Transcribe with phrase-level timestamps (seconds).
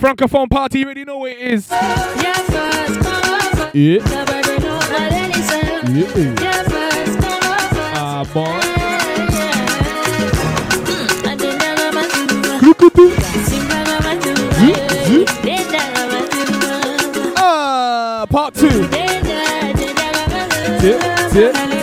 [0.00, 1.68] Francophone party, you already know what it is.
[1.70, 2.30] Yeah.
[3.74, 3.98] Yeah.
[17.36, 18.68] Ah, part two.
[20.80, 21.00] Tip,
[21.32, 21.73] tip,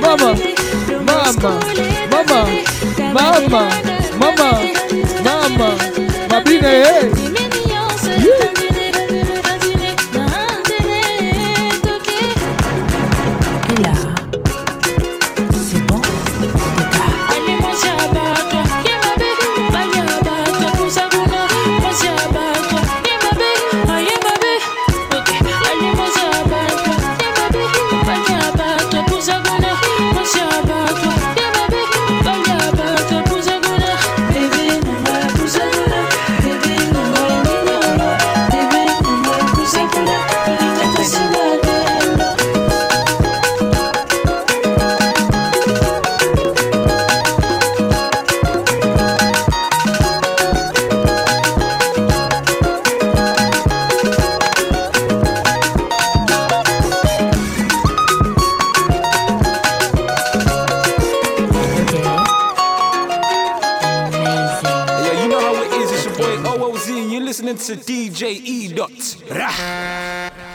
[0.00, 0.34] mama
[1.06, 1.60] mama
[2.10, 2.40] mama
[3.12, 3.70] mama
[4.18, 4.50] mama
[5.24, 5.70] mama
[6.30, 6.74] mabine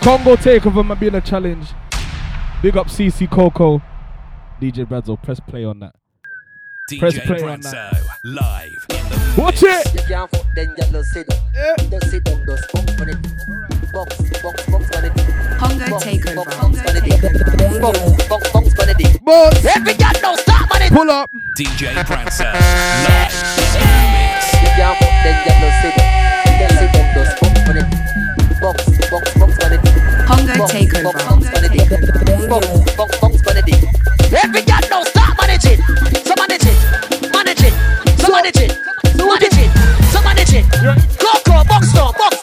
[0.04, 1.70] Congo takeover might be in a challenge.
[2.62, 3.82] Big up CC Coco.
[4.60, 5.96] DJ Bradzo, press play on that.
[7.00, 7.94] Press DJ play on that.
[8.26, 9.94] Live in the Watch it.
[9.94, 11.90] You can't fuck, then you just sit down.
[11.90, 13.22] Just sit down, just box on it.
[13.94, 15.14] Box, box, box on it.
[15.64, 16.36] Hongo Box, takeover.
[16.36, 17.82] box, box on it.
[17.82, 19.24] Box, box, box on it.
[19.24, 19.66] Boss.
[19.66, 20.92] Every girl now stop on it.
[20.92, 21.32] Pull up.
[21.58, 22.44] DJ Branzo,
[23.08, 24.52] live in the mix.
[24.52, 26.60] You can't fuck, then you just sit down.
[26.60, 27.88] Just sit down, just box on it.
[28.60, 29.43] Box, box, box
[30.28, 31.14] hunger takeover.
[34.34, 35.62] Every girl now start manage.
[35.62, 37.32] So manage it.
[37.32, 37.74] Manage it.
[38.20, 38.72] So manage it.
[39.18, 39.72] So manage it.
[40.12, 40.66] So manage it.
[41.20, 42.43] Coco, box store, box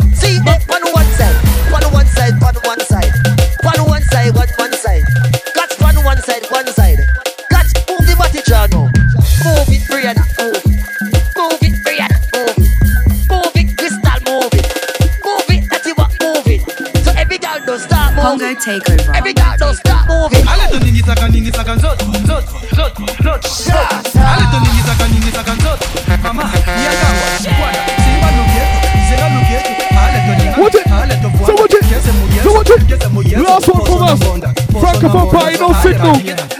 [18.60, 19.12] take over.
[19.16, 20.44] Every girl don't stop moving.
[20.44, 21.96] A little ninja sagan, ninja sagan, zot,
[22.28, 22.44] zot,
[22.76, 22.92] zot,
[23.24, 23.90] zot, zot.
[24.14, 25.80] A little ninja sagan, ninja sagan, zot.
[26.22, 26.44] Mama,
[26.84, 27.26] ya kawa,
[27.62, 27.80] wana.
[28.04, 28.64] Si wa lukie,
[29.08, 29.60] si wa lukie.
[29.96, 30.86] A little ninja, what it?
[30.86, 31.84] A little so what it?
[32.42, 32.80] So what it?
[33.38, 34.20] Last one from us.
[34.80, 36.16] Francophone party, no signal.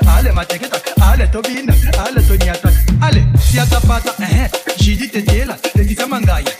[0.09, 1.75] Ale ma tegeta, ale tobina,
[2.05, 2.71] ale toniata,
[3.03, 4.15] ale siata pata.
[4.23, 6.60] Eh, eh, she did the deal, the disamangaya.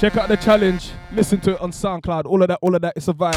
[0.00, 0.90] Check out the challenge.
[1.10, 2.26] Listen to it on SoundCloud.
[2.26, 2.92] All of that, all of that.
[2.96, 3.32] It's a vibe.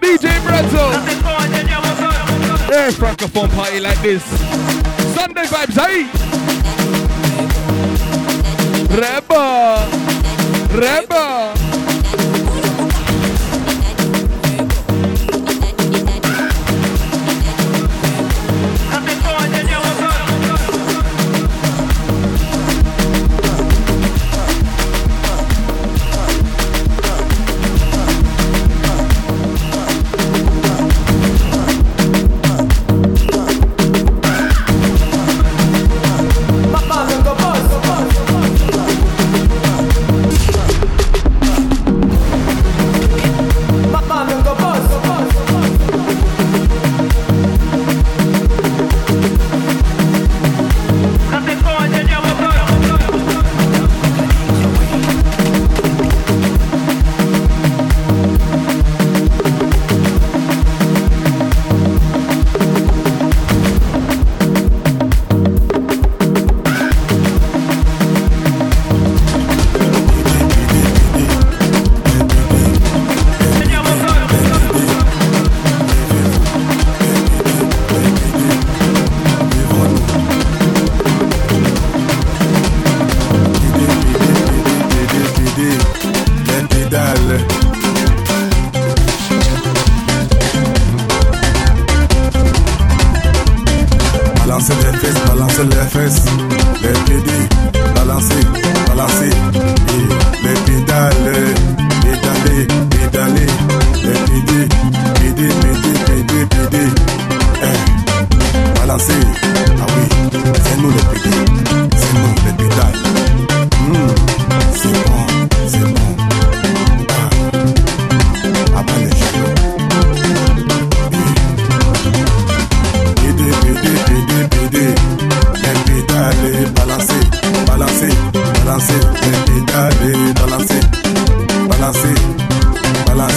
[0.00, 0.92] DJ Brazzo.
[2.70, 4.22] Yeah, Francophone party like this.
[5.14, 6.06] Sunday vibes, hey.
[8.96, 9.88] Reba.
[10.78, 11.59] Reba.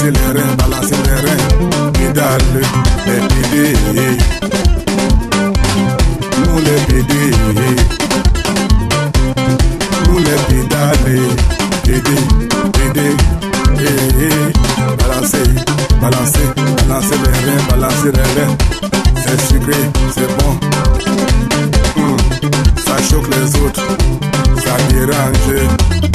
[0.03, 2.41] c'est les reins, balancer les reins, pédale,
[3.05, 3.73] les pédés,
[6.39, 7.31] nous les pédés,
[10.09, 11.19] nous les pédales,
[11.85, 12.25] pédés,
[12.73, 13.15] pédés,
[14.99, 15.49] balancer,
[16.01, 16.47] balancer,
[16.87, 18.55] balancer les reins, balancer les reins,
[19.15, 19.79] c'est sucré,
[20.13, 20.51] c'est bon,
[21.95, 22.17] hmm.
[22.85, 23.87] ça choque les autres,
[24.65, 26.12] ça dérange.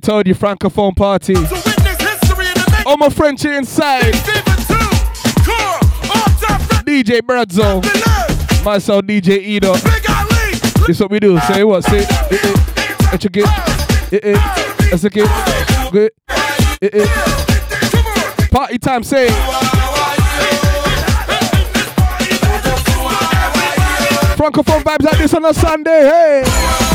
[0.00, 1.34] told you, Francophone party.
[2.86, 4.14] All my French inside.
[6.84, 7.82] DJ Bradzo.
[8.64, 9.74] Myself, DJ Edo.
[10.86, 11.38] This what we do.
[11.40, 11.84] Say what?
[11.84, 12.06] Say
[13.12, 13.28] Let's a
[14.90, 15.92] Let's get.
[15.92, 16.12] Good.
[18.50, 19.28] Party time, say
[24.40, 26.89] Francophone vibes like this on a Sunday, hey!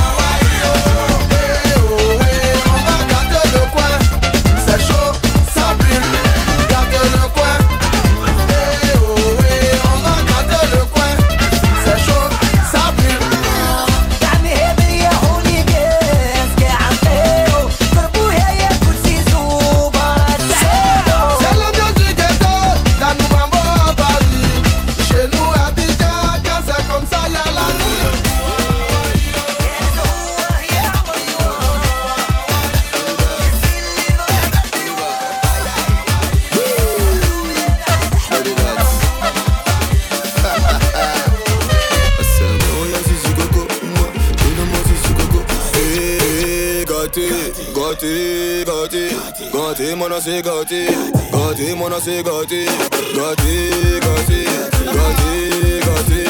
[49.77, 50.87] Gâté, MONO assez gâté.
[51.33, 52.65] Gâté, MONO assez gâté.
[53.13, 54.45] Gâté, gâté.
[54.85, 56.23] Gâté, gâté.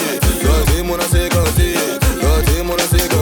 [0.43, 1.75] Gâté, mon assez gâté.
[2.19, 3.14] Gâté, mon assez gâté.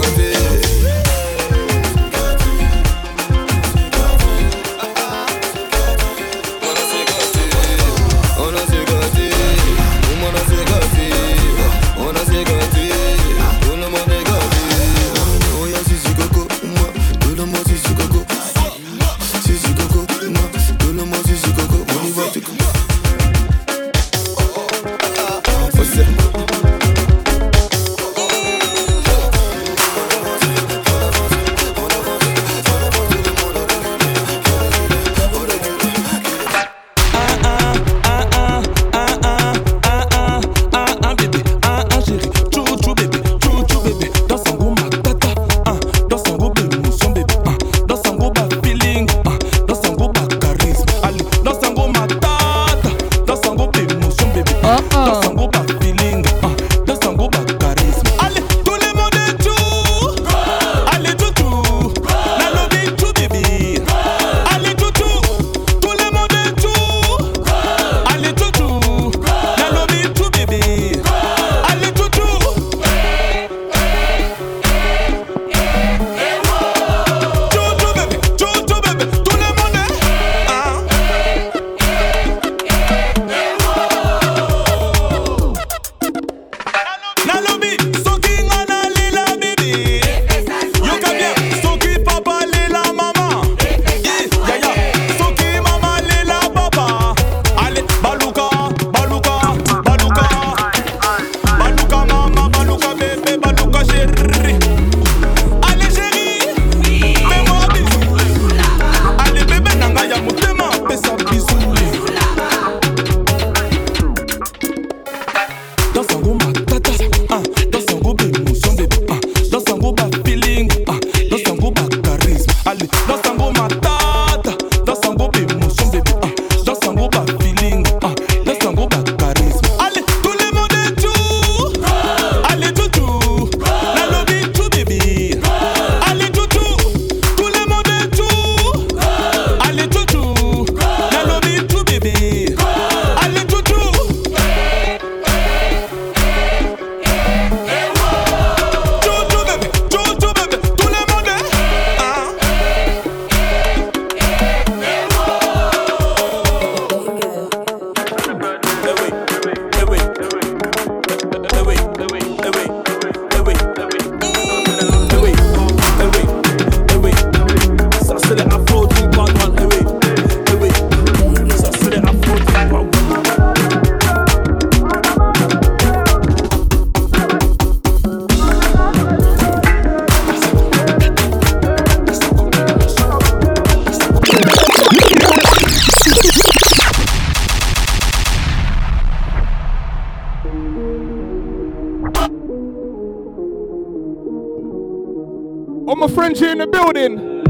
[195.86, 197.42] All my friends here in the building.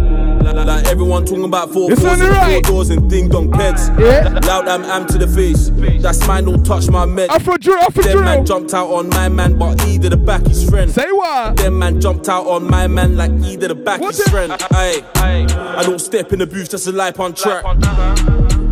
[0.43, 2.67] Like, like, like everyone talking about four It's fours on the and right.
[2.67, 3.89] four doors and ding dong peds.
[3.99, 4.29] Yeah.
[4.47, 5.71] Loud am am to the face.
[6.03, 7.31] That's mine, don't touch my med.
[7.31, 8.25] Afro drill, Afro Them drill.
[8.25, 10.91] Then man jumped out on my man, but he did the back his friend.
[10.91, 11.57] Say what?
[11.57, 14.31] Them man jumped out on my man like he did the back What's his it?
[14.31, 14.53] friend.
[14.73, 17.65] Aye, I don't step in the booth just to life on track.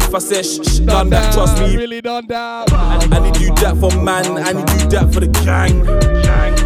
[0.02, 1.76] If I say shh, shh, done that, trust me.
[1.76, 2.71] Really done that.
[2.73, 5.85] And he do that for man, and he do that for the gang.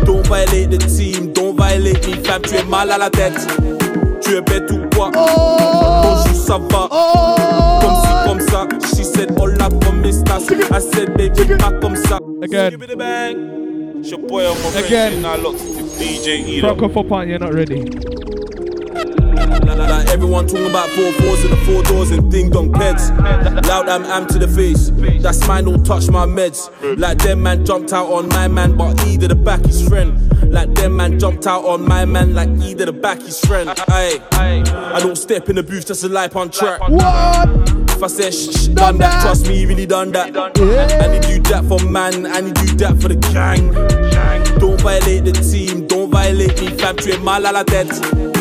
[0.05, 1.26] Don't violate the team,
[1.93, 2.43] don't violate.
[2.43, 3.47] Tu es mal à la tête.
[4.21, 5.11] Tu es bête ou quoi?
[5.13, 6.89] Bonjour, ça va?
[7.81, 8.67] Comme si, comme ça.
[8.97, 10.51] She said, hola, comme estás?
[10.51, 12.19] I said, baby, pas comme ça.
[12.43, 12.71] Again.
[12.71, 13.37] Give it a bang.
[14.01, 15.23] It's your boy on my Again.
[15.23, 15.57] Now look,
[15.99, 16.69] DJ Edo.
[16.69, 17.85] Franco Fopan, you're not ready.
[19.47, 23.11] Like, everyone talking about four fours and the four doors and ding dong peds.
[23.67, 24.91] Loud am am to the face.
[25.23, 26.71] That's mine, don't touch my meds.
[26.99, 30.53] Like them man jumped out on my man, but he did the back his friend.
[30.53, 33.71] Like them man jumped out on my man, like he did the back his friend.
[33.89, 36.81] Aye, I don't step in the booth just to life on track.
[36.81, 37.49] What?
[37.91, 40.37] If I say shh, shh, done that, trust me, he really done that.
[40.37, 43.73] And he do that for man, and he do that for the gang.
[44.59, 46.97] Don't violate the team, don't violate me, fam.
[46.97, 48.36] Tu es mal à la tête.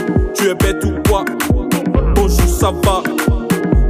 [0.46, 1.26] Tu es bête ou quoi?
[2.14, 3.02] Bonjour, ça va?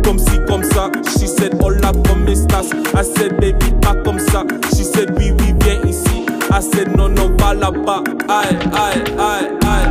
[0.05, 0.89] Comme si, comme ça.
[1.03, 2.67] She said, hola, comme estás?
[2.93, 4.45] I said, baby, pas comme ça.
[4.69, 6.25] She said, oui, oui, viens ici.
[6.50, 8.03] I said, non, non, va là-bas.
[8.29, 9.89] Aïe, aïe, aïe, aïe.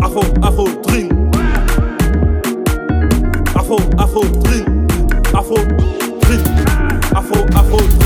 [0.00, 1.08] Afro, afro, drill.
[3.56, 4.66] Afro, afro, drill.
[5.34, 5.56] Afro,
[6.20, 6.44] drill.
[7.16, 7.99] Afro, afro, drill.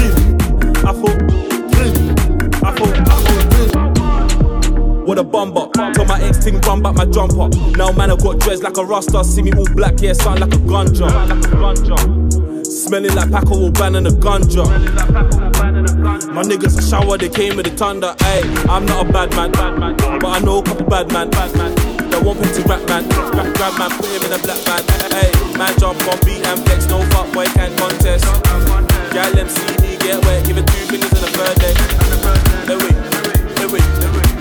[5.14, 5.70] What a bumper.
[5.94, 7.46] Tell my ex ting run back my jumper.
[7.78, 9.22] Now man, I got dreads like a rasta.
[9.22, 11.06] See me all black, yeah, sound like a ganja.
[12.66, 14.66] Smelling like Paco Rabanne and a ganja.
[16.34, 18.12] My niggas a shower, they came with the thunder.
[18.26, 19.52] Ayy, I'm not a bad man,
[20.18, 21.30] but I know a couple bad man.
[21.30, 24.82] That won't pay to rap man, rap grab man, put him in a black man.
[25.14, 28.26] Ayy, man jump on beat and flex, no fuck boy can't contest.
[29.14, 31.74] Gal me get wet, give it two fingers in a third day.
[32.66, 32.90] No way,
[33.62, 34.33] no way, no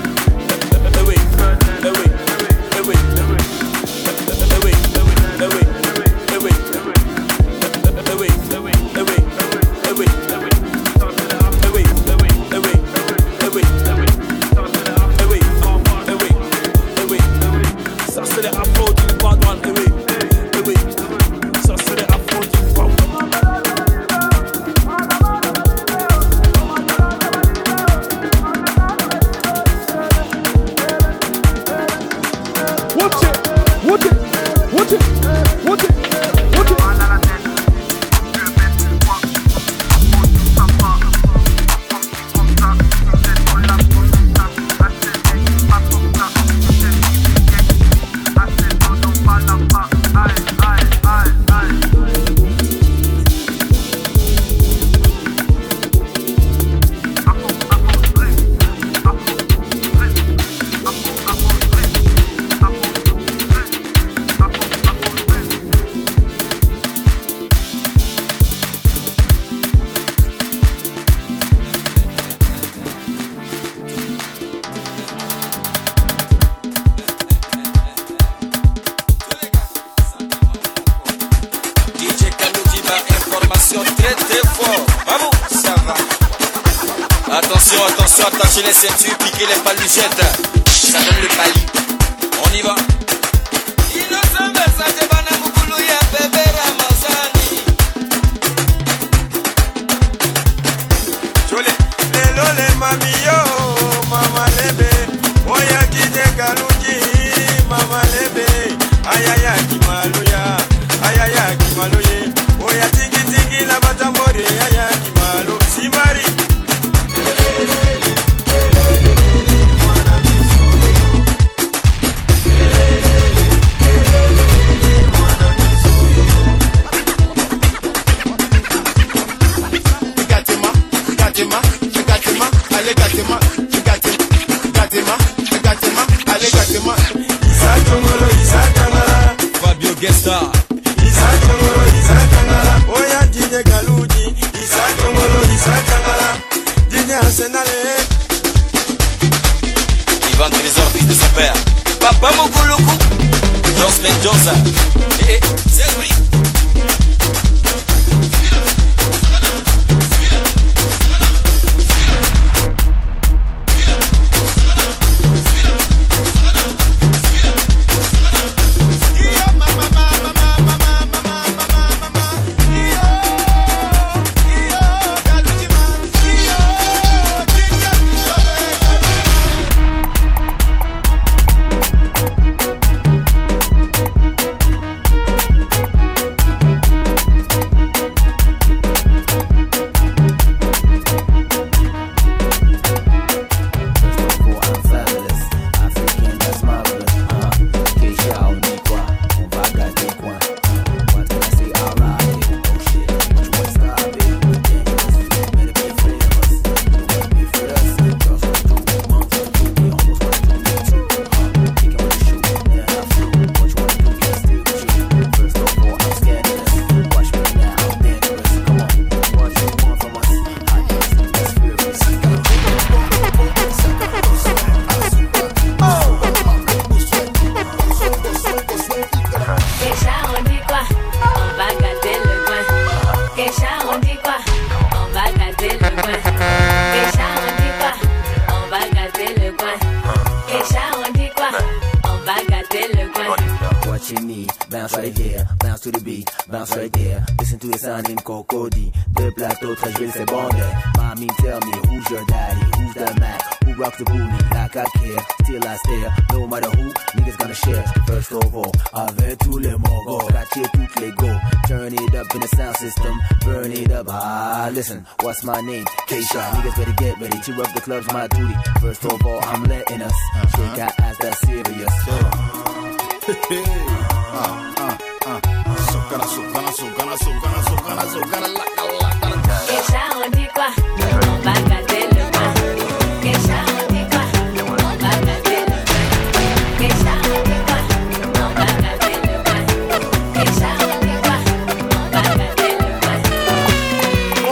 [244.83, 247.25] Bounce right here, bounce to the beat, bounce right there.
[247.39, 248.91] Listen to the sound in Cocody.
[249.13, 250.49] Deux plateaux, Treichville, c'est bon.
[250.97, 254.83] Mommy, tell me who's your daddy, who's the Mac, who rocks the booty like I
[254.83, 255.25] care.
[255.43, 257.83] Still I stare, no matter who, niggas gonna share.
[258.07, 261.31] First of all, avec tous les mogos, catcher toutes les go.
[261.65, 264.07] Turn it up in the sound system, burn it up.
[264.09, 265.85] Ah, listen, what's my name?
[266.07, 266.55] K-Shot.
[266.55, 268.53] Niggas better get ready to rock the club's my duty.
[268.81, 270.15] First of all, I'm letting us
[270.51, 273.02] shake our ass that's serious.
[273.25, 273.31] On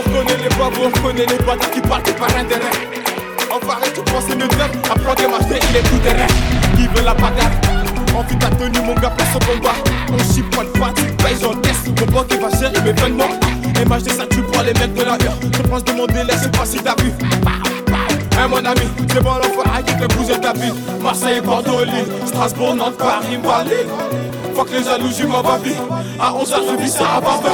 [0.09, 2.45] connaît les bois, on connaît les boîtes qui partent par un
[3.53, 4.51] On parlait tout pour ces mecs,
[4.89, 6.27] apprends des machines, il est tout derrière,
[6.77, 7.80] qui veut la pagar
[8.17, 9.75] on fit ta tenue, mon gars, place au combat.
[10.11, 11.87] On chie pas de fatigue, paye, j'encaisse.
[11.99, 13.29] Mon banque qui va gérer mes vêtements.
[13.85, 15.37] MHD, ça tue pour les mecs de la heure.
[15.41, 17.11] Je pense de mon délai, pas si t'as vu.
[18.37, 20.73] Hein, mon ami, c'est bon l'enfoiré qui fait bouger ta ville.
[21.01, 23.71] Marseille, Bordeaux, Lille, Strasbourg, Nantes, Paris, Bali.
[24.55, 25.75] Fuck les jaloux, j'y m'en vie.
[26.19, 27.49] À 11h, je vis ça à Barbin.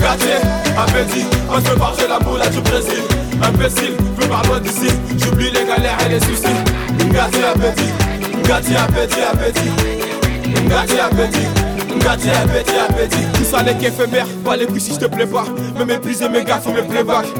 [0.00, 0.34] Gâté,
[0.76, 3.02] appétit, on se barre, j'ai la boule du Brésil.
[3.42, 4.88] Imbécile, veux par loin d'ici.
[5.18, 6.56] J'oublie les galères et les soucis.
[7.12, 7.92] Gâté, appétit,
[8.48, 9.70] gâté, appétit, appétit.
[10.68, 11.46] Gâté, appétit.
[12.00, 13.24] Gâté, appétit, appétit.
[13.34, 15.44] Tout ça n'est qu'éphémère, pas les couilles si je te plais pas.
[15.78, 17.26] Me mépriser mes gars, faut mes playbacks.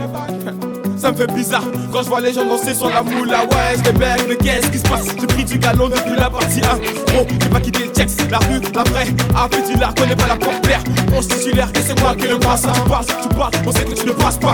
[0.98, 3.44] Ça me fait bizarre quand je vois les gens danser sur la moula.
[3.44, 5.04] Ouais, je les bec, mais qu'est-ce qui se passe?
[5.18, 7.14] J'ai pris du galon depuis la partie 1.
[7.14, 9.06] Gros, j'ai pas quitté le checks, la rue, la vraie.
[9.36, 10.82] Appétit, la connais pas la porte claire.
[11.16, 12.62] On se titulaire, et c'est moi qui le passe.
[12.62, 14.52] Tu passes, tu parles, on sait que tu ne passes pas.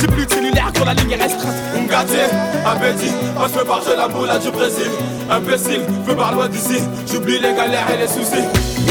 [0.00, 0.34] J'ai plus de
[0.74, 1.54] quand la ligne est restreinte.
[1.76, 2.18] On gâté,
[2.66, 4.90] appétit, je me barre, j'ai la moula du Brésil.
[5.30, 6.82] Imbécile, je me barre loin d'ici.
[7.10, 8.44] J'oublie les galères et les soucis.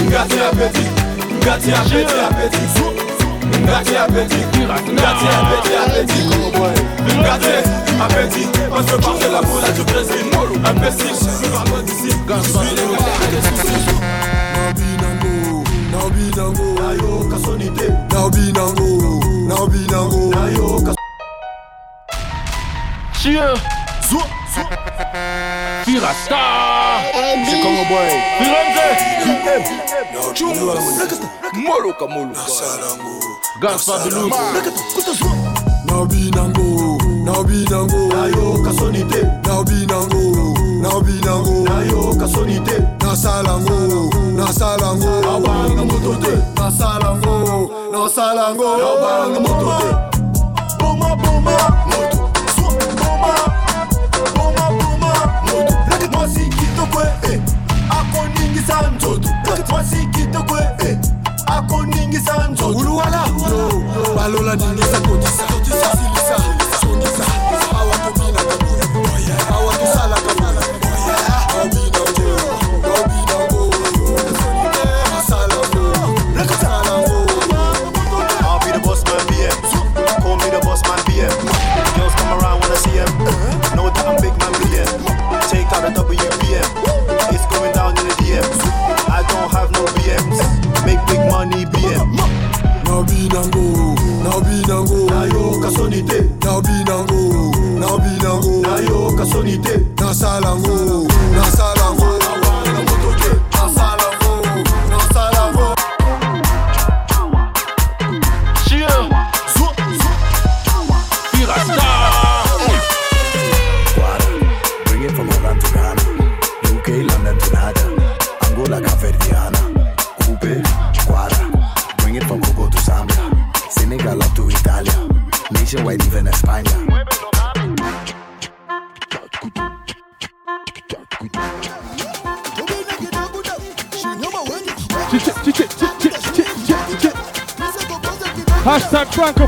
[0.10, 0.88] Gâté, appétit,
[1.42, 2.68] gâté, appétit, appétit.
[3.66, 6.28] Gâté, appétit, gâté, appétit, appétit.
[7.24, 7.56] Gâté,
[8.02, 10.26] appétit, je barre, j'ai la moula du Brésil.
[10.66, 12.10] Imbécile, je barre loin d'ici.
[12.28, 13.84] J'oublie les galères et les soucis.
[15.92, 17.88] Now be nango, ayo kasonite.
[18.12, 18.88] Now be nango,
[19.48, 20.96] now be nango, ayo kas.
[23.24, 23.40] Chieux.
[24.10, 24.20] Zou.
[25.86, 26.36] Firasta.
[27.46, 28.12] C'est comme un boy.
[28.38, 28.88] Firenze.
[30.34, 30.74] Chumba.
[31.54, 32.34] Molo kamolo.
[33.62, 34.34] Gaspard de Luz.
[35.86, 36.98] Nabi nango.
[37.24, 38.02] Nabi nango.
[38.14, 39.22] Nayo kasonite.
[39.48, 40.54] Nabi nango.
[40.82, 41.64] Nabi nango.
[41.64, 42.76] Nayo kasonite.
[43.02, 44.10] Nasalango.
[44.36, 45.12] Nasalango.
[45.34, 46.34] Abanga motote.
[46.58, 47.72] Nasalango.
[47.90, 48.68] Nasalango.
[48.68, 49.90] Abanga motote.
[50.78, 51.56] Boma boma.
[51.88, 52.13] Motote.
[58.64, 60.03] Sisam Tudo, porque você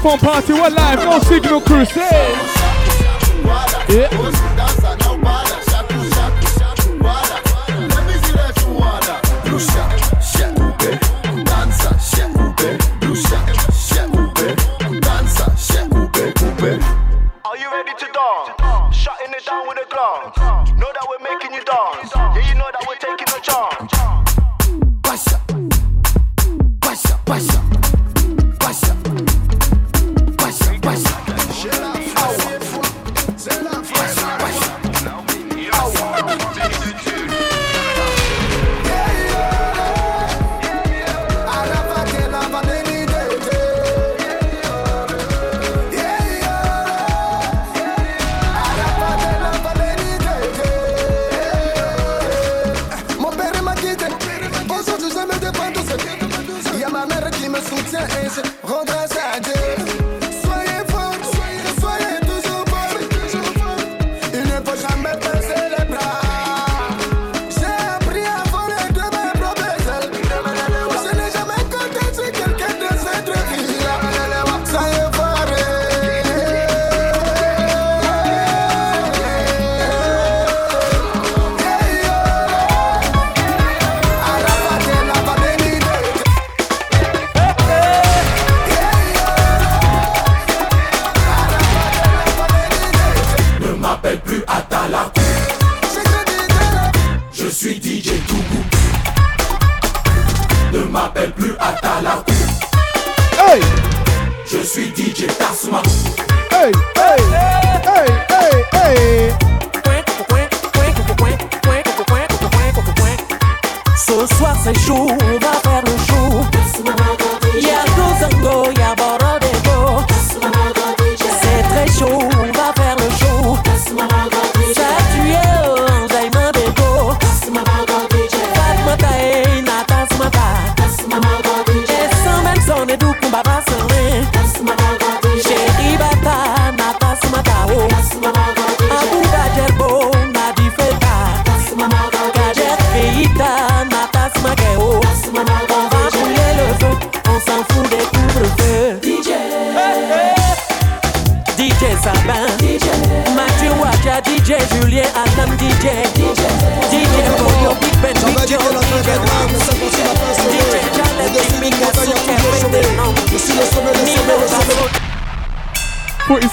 [0.05, 0.44] Francophone Party,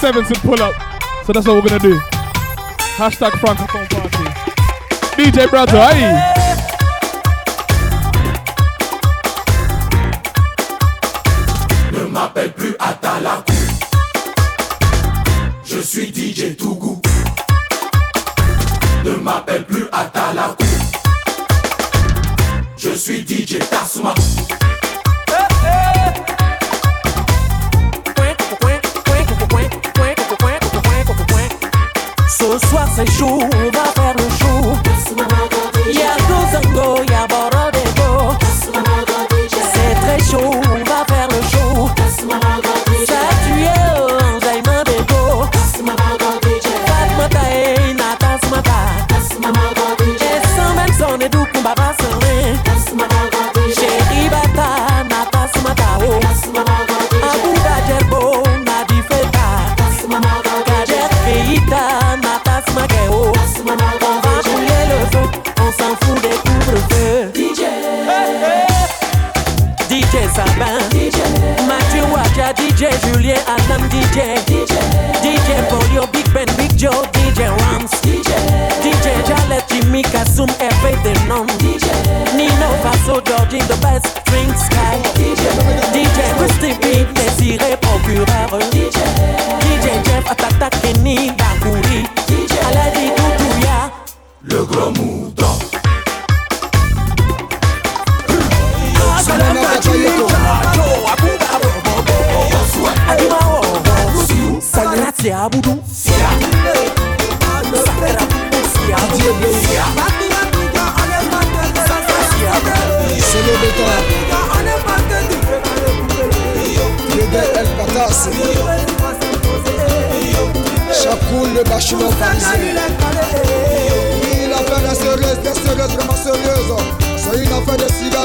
[0.03, 0.75] sevens to pull up.
[1.23, 1.97] So that's what we're gonna do.
[2.97, 4.25] Hashtag Francophone Party.
[5.15, 6.52] DJ Brazo, hey.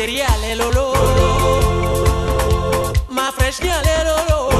[0.00, 0.92] cereale lolo,
[3.08, 4.59] ma fresh lolo.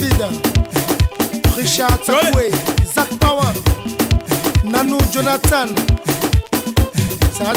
[0.00, 2.50] David, Richard Sakwe,
[2.86, 3.52] Zach Power,
[4.64, 5.68] Nano Jonathan.
[7.32, 7.52] Ça.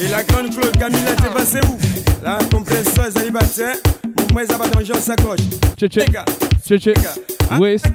[0.00, 1.78] Et la grande Claude Camilla t'es passé où?
[2.22, 3.76] La compression est célibataire
[4.18, 5.40] Mouvement est abat dans Jean Sacoche
[5.76, 6.04] Tché tché,
[6.64, 6.94] tché tché,
[7.58, 7.86] West,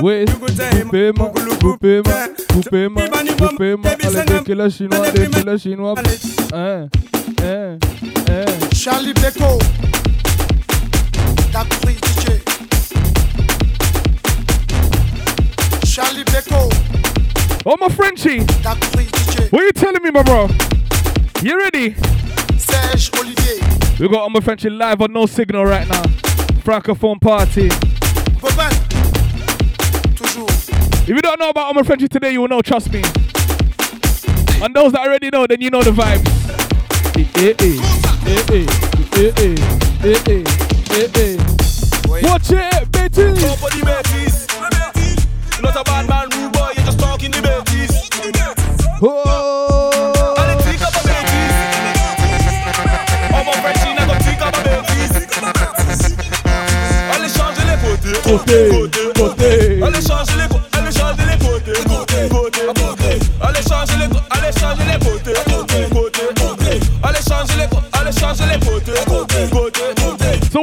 [0.00, 2.14] West, coupez-moi, coupez-moi,
[2.52, 3.02] coupez-moi,
[3.38, 5.94] coupez-moi, allez tequila chinois, tequila chinois,
[6.54, 6.88] hein,
[7.42, 7.78] hein,
[8.30, 8.44] hein.
[8.74, 9.58] Charlie Beko,
[11.52, 12.43] DJ.
[17.64, 18.40] Oh, my Frenchie.
[18.40, 20.48] What are you telling me, my bro?
[21.40, 21.94] You ready?
[22.58, 23.60] Serge Olivier.
[24.00, 26.02] We got Oma Frenchie live on No Signal right now.
[26.64, 27.68] Francophone party.
[31.02, 33.02] If you don't know about Oma Frenchie today, you will know, trust me.
[34.64, 36.26] And those that already know, then you know the vibes.
[42.24, 44.23] Watch it, bitches.
[45.64, 48.10] Not a bad man, rude boy, you're just talking the Betis.
[49.00, 50.34] Oh.
[50.36, 51.54] Allez, think up a Betis.
[53.32, 55.12] On va Frenchie, n'a pas think up a Betis.
[57.14, 58.12] Allez, changer les côtés.
[58.22, 58.58] Côté,
[59.16, 59.82] côté.
[59.82, 60.63] Allez, changer les côtés.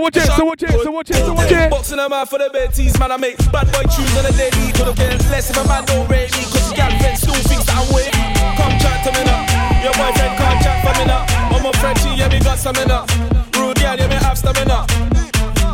[0.02, 1.70] Watch it, so watch it, so watch it, so watch it.
[1.70, 3.12] Boxing a man for the Betis, man.
[3.12, 4.74] I make bad boy tunes on the daily.
[4.74, 6.43] Couldn't care less if a man don't rate me.
[6.49, 8.10] Cause the girlfriend still thinks that I'm with.
[8.58, 9.45] Come chat to me now.
[9.86, 11.24] Your boyfriend can't chat for me now.
[11.54, 13.06] I'm a Frenchie, yeah, me got stamina.
[13.54, 14.86] Rude girl, yeah, me have stamina.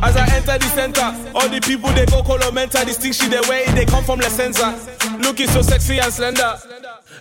[0.03, 2.85] As I enter the center, all the people they go call mental.
[2.85, 4.75] This thing she they wear, they come from the censor.
[5.19, 6.59] Looking so sexy and slender.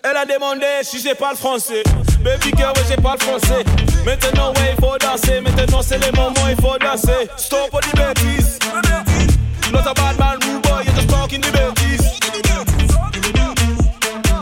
[0.02, 1.82] Elle a demandé si j'ai pas le français.
[2.22, 3.64] Baby girl, ouais, j'ai pas le français.
[4.04, 5.40] Maintenant, ouais, il faut danser.
[5.40, 7.28] Maintenant, c'est les moments, il faut danser.
[7.36, 8.58] Stop all the bêtises.
[9.72, 12.20] Not a bad man, rude boy, you're just talking the bêtises.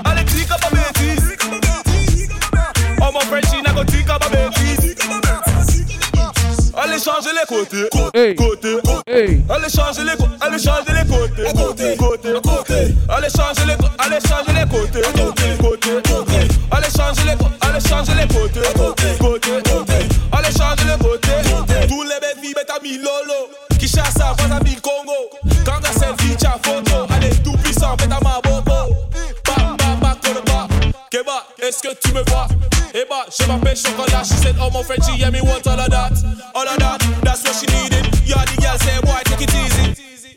[0.04, 1.36] Allez, click up a bêtise.
[3.00, 4.94] Oh, mon Frenchie, n'a go click up a bêtise.
[6.76, 8.34] Allez changer les côtés, Hey.
[8.34, 8.76] côté,
[9.06, 9.40] Hey.
[9.48, 12.94] Allez changer les côtés, allez changer les côtés, côté, côté, côté.
[13.08, 15.43] Allez changer les côtés, allez changer les côtés, côté, côté, côté.
[15.43, 15.43] Allez
[16.96, 18.60] changer les côtés, allez changer les côtés,
[19.18, 19.50] côté.
[20.32, 21.88] Allez changer les côtés.
[21.88, 23.50] Tous les bébés mettent à mi lolo.
[23.78, 25.30] Qui chasse à pas à mi Congo.
[25.64, 27.06] Quand la selfie, tcha photo.
[27.10, 28.94] Allez tout puissant, faites à ma bobo.
[29.44, 30.68] Ba, ba, ba, kolba.
[31.10, 32.48] Keba, est-ce que tu me vois?
[32.94, 34.22] Eh bah, je m'appelle Chocolat.
[34.24, 36.12] She said, oh, friend, she yeah, me want all of that.
[36.54, 38.06] All of that, that's what she needed.
[38.24, 39.73] Yeah, the girl say, boy, take it easy.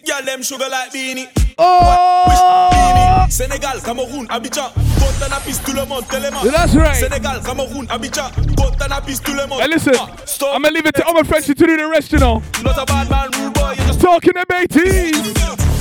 [0.07, 1.27] Girl, them sugar like beanie.
[1.57, 2.23] Oh!
[2.27, 2.39] Wish
[2.71, 3.31] beanie.
[3.31, 4.71] Sénégal, Cameroun, Abidjan.
[4.99, 6.05] Côte à la piste, tout le monde.
[6.09, 6.95] That's right.
[6.95, 8.31] Sénégal, Cameroun, Abidjan.
[8.55, 9.59] Côte à la piste, tout le monde.
[9.61, 10.49] Hey, listen, Ah, stop.
[10.55, 12.41] I'm gonna leave it to Omar Frenchie to do the rest, you know.
[12.63, 15.76] Not a bad man, rude boy, You're just Talking the bêtises.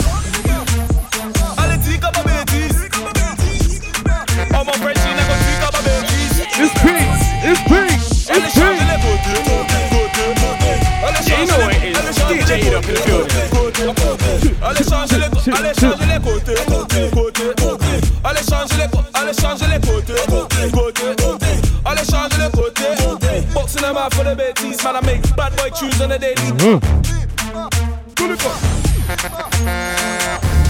[25.87, 26.35] issues on a daily.
[26.35, 26.79] Mm-hmm.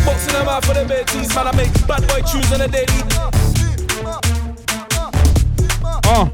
[0.04, 1.46] Boxing them out for the mateys, on
[6.08, 6.28] ah.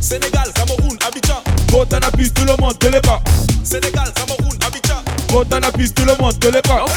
[0.00, 1.42] Sénégal, Cameroun, Abidjan.
[1.70, 3.22] Vote en appui, tout le monde de l'époque.
[3.64, 5.02] Sénégal, Cameroun, Abidjan.
[5.28, 6.90] Tout le monde de l'époque.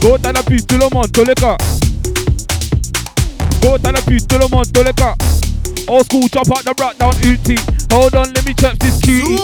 [0.00, 1.60] Tout le monde de l'époque.
[3.62, 5.49] Vote en appui, tout le monde de.
[5.90, 7.50] Old school, chop out the brat down UT.
[7.90, 9.42] Hold on, let me check this cutie.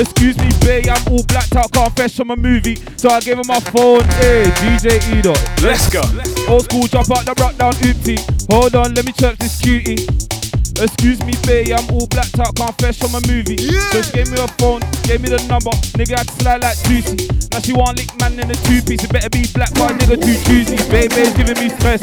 [0.00, 2.80] Excuse me, babe, I'm all blacked out, can't fresh from a movie.
[2.96, 5.36] So I gave him my phone, hey, DJ Edo.
[5.60, 6.00] Let's go.
[6.48, 8.08] Old school, chop out the brat down UT.
[8.48, 10.08] Hold on, let me check this cutie.
[10.80, 13.60] Excuse me, babe, I'm all blacked out, can't fresh from a movie.
[13.92, 15.76] So she gave me her phone, gave me the number.
[16.00, 17.28] Nigga had to slide like juicy.
[17.52, 19.04] Now she want lick man in a two piece.
[19.04, 20.80] It better be black, boy, nigga too choosy.
[20.88, 22.00] Baby's giving me stress.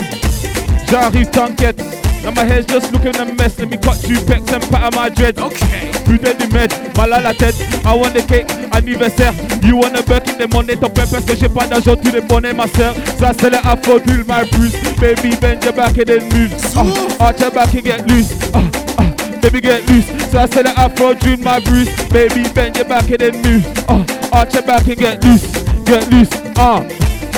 [0.86, 2.05] J'arrive, t'inquiète.
[2.24, 3.58] Now my hair's just looking a mess.
[3.60, 5.40] Let me cut two pecs and pattern my dread.
[5.40, 5.92] Okay.
[6.06, 7.56] Putain du med, mal à la tête.
[7.86, 9.34] I want the cake, anniversaire.
[9.64, 12.22] You wanna buck in the money, ton père parce que j'ai pas d'argent, tous les
[12.22, 12.94] bonnets, ma sœur.
[13.20, 14.76] Ça c'est le afro pull my bruise.
[15.00, 16.54] Baby, bend your back and then move.
[16.76, 18.32] Uh, arch your back and get loose.
[18.54, 18.62] Uh,
[19.00, 20.06] uh, baby, get loose.
[20.32, 21.90] So I Ça c'est le afro drill my bruise.
[22.12, 23.66] Baby, bend your back and then move.
[23.90, 25.46] Uh, arch your back and get loose.
[25.86, 26.30] Get loose.
[26.58, 26.82] Uh,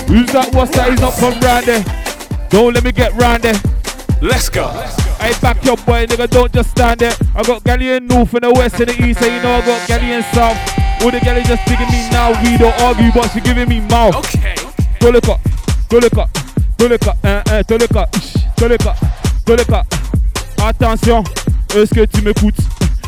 [0.07, 0.53] who's that?
[0.53, 0.91] What's that?
[0.91, 1.83] He's not from round there.
[2.49, 3.76] Don't let me get round there.
[4.19, 4.65] Let's go.
[5.19, 7.13] I back your boy, nigga, don't just stand there.
[7.35, 9.65] I got galley in north and the west and the east, and you know I
[9.65, 10.57] got galley in south.
[11.03, 14.15] All the galley just digging me now, we don't argue, but she giving me mouth.
[14.15, 14.55] Okay.
[14.99, 15.39] Go look up,
[15.89, 16.29] go look up,
[16.77, 18.09] go look up, eh, eh, go look up,
[18.59, 18.97] go look up,
[19.45, 19.85] go look up.
[20.63, 21.23] Attention,
[21.75, 22.57] est-ce que tu m'écoutes?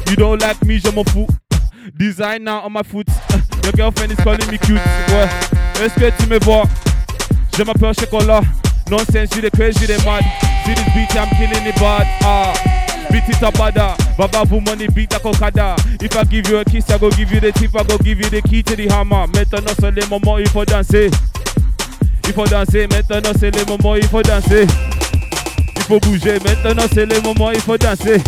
[0.09, 1.27] You don't like me, je m'en fous.
[1.97, 3.07] Design now on my foot.
[3.63, 4.79] Your girlfriend is calling me cute.
[5.09, 5.27] Ouais,
[5.81, 6.65] est-ce que tu me vois?
[7.57, 8.43] Je m'appelle Chocolat.
[8.89, 10.23] Nonsense, you the crazy, they mad.
[10.69, 12.05] See this beat, I'm killing it bad.
[12.21, 12.53] Ah,
[13.09, 13.97] beat it up bada.
[14.15, 15.73] Baba for money, beat a cocada.
[15.99, 18.19] If I give you a kiss, I go give you the tip, I go give
[18.19, 19.25] you the key to the hammer.
[19.33, 21.09] Maintenant, c'est les moments, il faut danser.
[22.25, 24.67] Il faut danser, maintenant, c'est les moments, il faut danser.
[25.75, 28.21] Il faut bouger, maintenant, c'est les moments, il faut danser.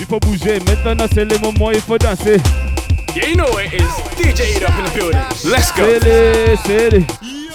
[0.00, 2.36] Il faut bouger, maintenant, c'est les moments, il faut danser.
[3.16, 3.88] Yeah, you know it is.
[4.20, 5.50] DJ Eat Up in the building.
[5.50, 5.82] Let's go.
[5.82, 7.06] C'est les, c'est les,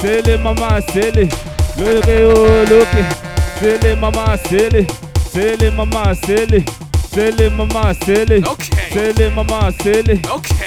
[0.02, 1.12] c'est les mamans, c'est
[3.62, 3.96] les.
[3.96, 3.96] mama, réo, loqué.
[3.96, 4.36] mama, les mamans, mama,
[4.72, 4.88] les.
[5.32, 6.66] C'est les mamans, c'est les.
[7.14, 8.42] C'est les mamans, c'est les.
[8.92, 10.22] C'est les mamans, c'est les.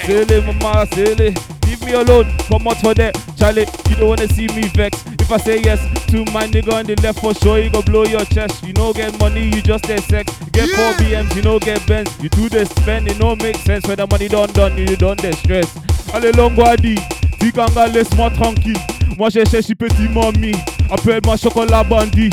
[0.05, 1.33] C'est les mamans, c'est les.
[1.67, 3.13] Leave me alone, come out for that.
[3.37, 5.03] Charlie, you don't wanna see me vex.
[5.19, 8.03] If I say yes to my nigga on the left for sure, you go blow
[8.03, 8.63] your chest.
[8.63, 10.37] You know get money, you just get sex.
[10.51, 12.11] Get four BMs, you know get Benz.
[12.21, 13.87] You do the spend, it no make sense.
[13.87, 15.73] When the money done done, you don't the stress.
[16.13, 16.95] Allez Longwadi,
[17.39, 18.77] Tiganga laisse-moi tranquille.
[19.17, 20.55] Moi j'ai cherché petit mamie,
[20.89, 22.31] appelle-moi chocolat bandit.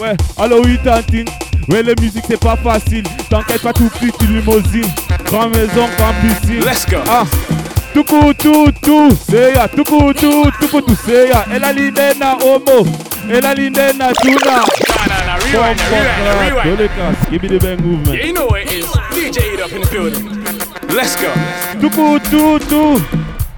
[0.00, 1.26] Ouais, alors oui tantine.
[1.68, 3.04] Ouais, la musique c'est pas facile.
[3.28, 4.86] T'inquiète pas tout petit limousine.
[5.24, 6.60] Grand maison, grand piscine.
[6.64, 6.98] Let's go.
[7.08, 7.24] Ah.
[7.94, 10.30] Tuku tu tu seya tuku tu
[10.60, 12.86] tuku tu seya ela linde na omo
[13.28, 14.62] ela linde na tuna
[15.50, 17.16] rewind, rewind, rewind.
[17.30, 18.86] Give me the bang movement Yeah, you know what it is.
[19.10, 20.94] DJ Eat Up in the building.
[20.94, 21.32] Let's go.
[21.80, 23.02] Tuku tu tu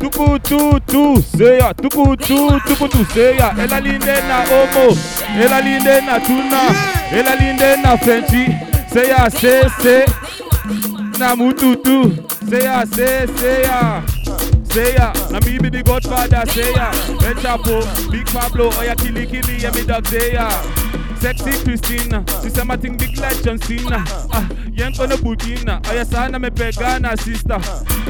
[0.00, 4.86] tuku tu tu seya tuku tu tuku tu seya ela linde na omo
[5.42, 6.62] ela linde na tuna
[7.12, 8.44] ela linde na frenchi
[8.92, 10.04] seya se se.
[11.18, 12.16] Na mututu.
[12.48, 14.02] Seya se seya.
[14.72, 16.90] Seya, na me be the godfather, Seya.
[17.26, 20.48] El Chapo, Big Pablo, Oya Kili yeah me dog Seya
[21.20, 24.04] Sexy Christina, sisema ting big like John Cena.
[24.32, 27.60] Ah, yenko na Burkina, aya me pegana sister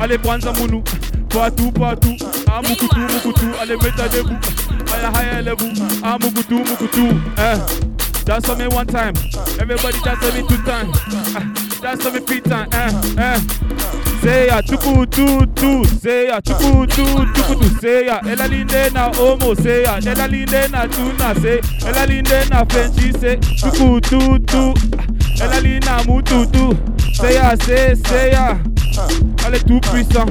[0.01, 0.83] Ale kwanza munu,
[1.29, 2.17] patu patu.
[2.47, 3.01] Ah mukutu
[3.61, 4.37] ale meta debu.
[4.95, 5.73] Aya higher level,
[6.05, 7.59] ah mukutu mukutu Eh,
[8.25, 9.15] dance for me one time.
[9.61, 10.97] Everybody dance for me two times
[11.37, 11.43] ah,
[11.81, 13.39] Dance for me three times, eh, eh.
[14.22, 15.85] Say ya tuku tu tu.
[15.99, 17.05] Say ya tuku tu
[17.35, 17.81] tuku tu.
[17.81, 19.55] Say ya Ela linde na omo.
[19.57, 21.35] Say ya Ela linde na tuna.
[21.41, 24.74] Say Ela linde na Frenchy Say tuku tu tu.
[25.43, 26.76] Ela linde na mututu.
[27.14, 28.59] Say ya say say ya.
[29.47, 30.26] Elle est tout puissant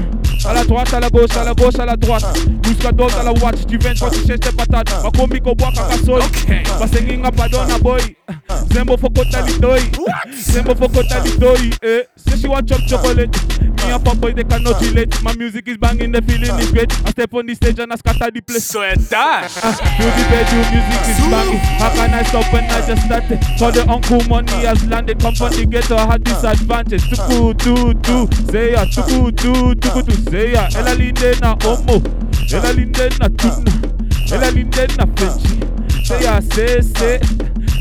[0.46, 2.24] À la droite, à la gauche, à la gauche, à la droite.
[2.64, 5.04] Busca dos à la watch viens quand tu cherches tes patates.
[5.04, 6.22] Makombi ko bois kakasoi
[6.80, 8.02] Basenginga padona ah, boy.
[8.72, 9.82] Zembo fokota lidoi
[10.32, 14.80] Zembo fokota lidoi Eh Say she want chop chocolate Me and pop boy they cannot
[14.82, 15.22] relate.
[15.24, 16.92] My music is banging the feeling is great.
[17.06, 18.66] I step on the stage and I scatter the place.
[18.66, 21.60] So it that ah, Music bedroom music is banging.
[21.80, 25.20] How can I stop when I just started For the uncle money has landed.
[25.20, 30.02] Come from the ghetto I had disadvantage Tuku tu tu Say ya Tuku tu tuku
[30.06, 32.02] tu Say ya Ela linde na omo
[32.52, 32.74] Ela
[33.20, 33.72] na tuna
[34.32, 35.06] Ela linde na
[36.10, 37.20] Say ya, say, say.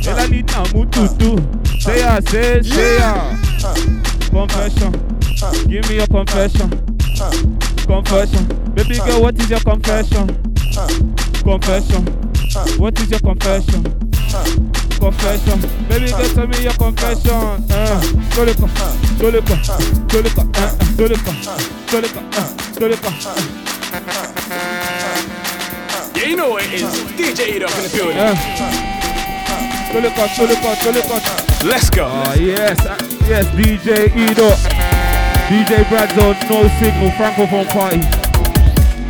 [0.06, 1.40] And I need a mututu.
[1.80, 3.34] Say ya, say, say ya.
[4.28, 4.92] Confession.
[5.66, 6.68] Give me your confession.
[7.86, 8.46] Confession.
[8.74, 10.26] Baby girl, what is your confession?
[11.42, 12.04] Confession.
[12.78, 14.77] What is your confession?
[14.98, 15.60] confession.
[15.88, 16.18] Baby, ah.
[16.34, 17.64] get me your confession.
[17.70, 18.00] Ah.
[18.34, 18.66] Jolica,
[19.18, 19.86] Jolica, ah.
[20.08, 20.42] Jolica,
[20.96, 21.32] Jolica,
[21.86, 22.20] Jolica,
[22.74, 23.10] Jolica.
[26.16, 26.82] Yeah, you know it is.
[27.14, 28.18] DJ Eat Up in the building.
[29.92, 31.64] Jolica, Jolica, Jolica.
[31.64, 32.06] Let's go.
[32.06, 32.78] Oh, yes,
[33.28, 34.58] yes, DJ Eat Up.
[35.48, 38.00] DJ Bradzone, no signal, francophone party.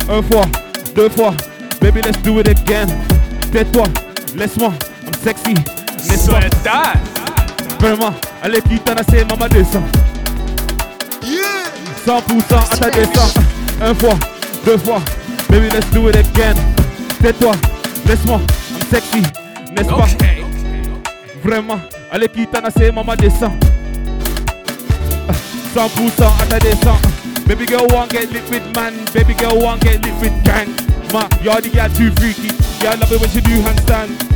[0.09, 0.45] Un fois,
[0.95, 1.35] deux fois,
[1.81, 2.87] baby, let's do it again.
[3.51, 3.87] Tais-toi,
[4.35, 4.73] laisse-moi,
[5.05, 6.93] I'm sexy n'est-ce pas?
[7.79, 9.83] Vraiment, allez, quitte à c'est maman descend.
[12.05, 13.35] 100% à ta descente.
[13.81, 14.15] Un fois,
[14.65, 15.01] deux fois,
[15.49, 16.55] baby, let's do it again.
[17.21, 17.53] Tais-toi,
[18.05, 18.39] laisse-moi,
[18.71, 19.21] I'm sexy,
[19.75, 20.07] n'est-ce pas?
[21.43, 21.79] Vraiment,
[22.11, 23.53] allez, quitte à c'est maman descend.
[25.75, 27.01] 100% à ta descente.
[27.47, 28.93] Baby girl won't get lit with man.
[29.13, 30.67] Baby girl won't get lit with gang.
[31.11, 32.53] Ma, you're the girl too freaky.
[32.79, 34.28] Yeah, I love it when she do handstand.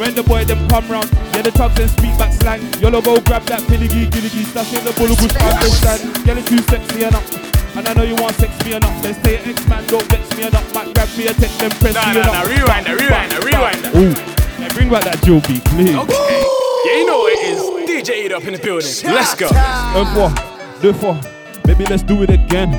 [0.00, 2.64] When the boy them come round, yeah the thugs and speak back slang.
[2.80, 6.24] Y'all go grab that pilligy gilligy, stash in the bullet bush understand.
[6.24, 7.28] Girl it's too sexy enough.
[7.76, 8.96] And I know you want sex me enough.
[9.04, 10.64] Let's stay X man, don't vex me enough.
[10.72, 12.32] Might grab me a take them press Nah, me nah, enough.
[12.32, 13.92] nah, rewind that, rewind that, rewind that.
[13.92, 14.16] Ooh,
[14.56, 15.92] yeah, bring back that Joe beat, please.
[15.92, 16.48] Okay.
[16.88, 17.60] Yeah, you know what it is.
[17.84, 18.88] DJ Eat Up in the building.
[19.04, 19.52] Let's go.
[19.52, 20.32] Un fois,
[20.80, 21.20] deux fois,
[21.68, 22.72] baby let's do it again.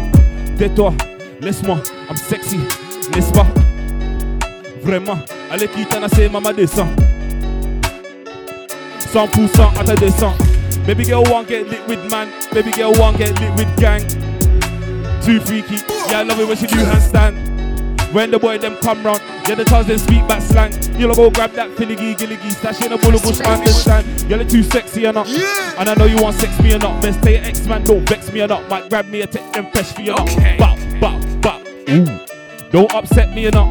[0.58, 0.90] Tais-toi,
[1.40, 1.78] laisse-moi,
[2.10, 2.58] I'm sexy,
[3.14, 3.46] n'est-ce pas?
[4.82, 5.20] Vraiment,
[5.52, 6.90] allez quitte à c'est maman descend.
[9.08, 10.38] 100% à ta descente.
[10.86, 14.02] Baby girl won't get lit with man, baby girl won't get lit with gang.
[15.22, 15.76] Too freaky,
[16.10, 17.36] yeah I love it when she do handstand.
[18.14, 20.74] When the boy them come round, yeah the cars them speak back slang.
[21.00, 24.06] You'll go grab that filligy gilligy, stash in a bullet bush, understand.
[24.30, 27.02] You're too sexy or not, and I know you want sex me or not.
[27.02, 28.68] Best stay X man, don't vex me or not.
[28.70, 30.58] Might grab me a take and fresh for you or not.
[30.58, 31.62] Bow, bow, bow.
[31.90, 32.06] Ooh,
[32.72, 33.68] don't upset me or not.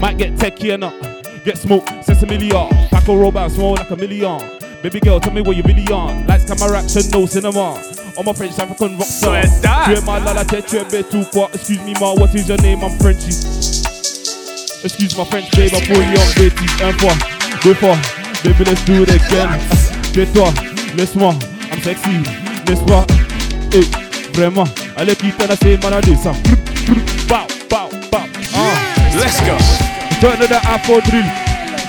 [0.00, 1.11] Might get techie or not.
[1.44, 2.72] Get smoked, sesame yard.
[2.90, 4.38] Paco robot, small like a million.
[4.80, 6.24] Baby girl, tell me what you really on.
[6.28, 7.80] Lights, camera, action, no cinema.
[8.16, 9.42] On my French African rock star.
[9.86, 11.50] Tu es mal à la tête, tu es bête ou quoi?
[11.52, 12.84] Excuse me, ma, what is your name?
[12.84, 13.34] I'm Frenchy.
[14.84, 16.84] Excuse my French, babe, I'm fully on Betty.
[16.84, 17.14] Un fois,
[17.64, 17.96] deux fois,
[18.44, 19.58] baby, let's do it again.
[20.12, 20.52] Tais-toi,
[20.96, 21.34] laisse-moi,
[21.72, 22.22] I'm sexy,
[22.68, 23.04] n'est-ce pas?
[23.72, 24.64] Eh, vraiment,
[24.96, 26.32] allez, quitte à c'est malade, ça.
[27.28, 28.18] Bow, bow, bow.
[28.54, 29.16] Ah.
[29.16, 29.81] Let's go.
[30.22, 31.26] Turn to the Afro drill.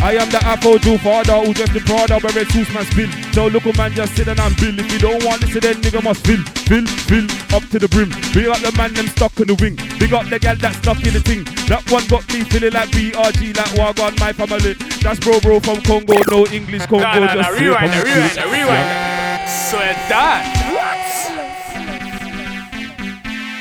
[0.01, 3.05] I am the Afro Jew father who just the Prada where two man spill.
[3.31, 4.73] So look a man just sit and and bill.
[4.79, 8.09] If you don't want this, then nigga must fill, fill, fill up to the brim.
[8.34, 9.77] Big up the man them stuck in the wing.
[10.01, 11.45] Big up the gal that's stuck in the thing.
[11.69, 14.73] That one got me feeling like BRG, like Wagon, my family.
[15.05, 17.05] That's bro bro from Congo, no English Congo.
[17.05, 19.45] Nah, nah, nah, just rewind that, rewind that, rewind that.
[19.69, 20.49] So it died.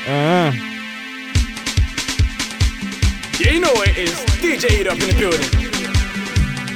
[0.09, 0.72] Uh,
[3.39, 4.11] Yeah, you know what it is.
[4.41, 5.41] DJ Eat Up in the building.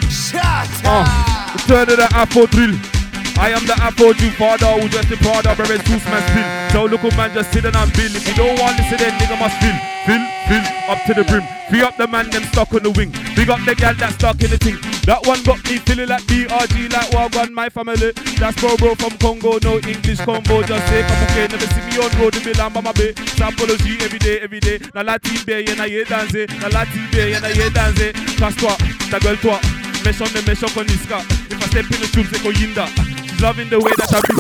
[0.10, 2.97] Shut uh, turn to the Afro drill.
[3.38, 6.48] I am the Afro Jew father who just the Prada where two man spill.
[6.74, 8.10] So look a man just sit and bill.
[8.10, 9.78] If you don't want to sit then nigga must fill,
[10.10, 11.46] fill, fill up to the brim.
[11.70, 13.14] Free up the man them stuck on the wing.
[13.38, 14.82] Big up the gal that's stuck in the thing.
[15.06, 18.12] That one got me feeling like BRG, like Wagwan, my family.
[18.42, 20.66] That's bro bro from Congo, no English combo.
[20.66, 23.14] Just say come okay, never see me on road in Milan, mama bay.
[23.38, 24.82] Sapology every day, every day.
[24.96, 26.50] Na la tibe, y'a na yé danser.
[26.58, 28.18] Na la tibe, y'a na yé danser.
[28.40, 28.74] Casse-toi,
[29.12, 29.62] ta gueule toi.
[30.06, 30.88] Méchant de méchant qu'on.
[30.88, 32.86] If I step in the tube, c'est qu'on yinda.
[33.40, 34.34] Loving the way that I be.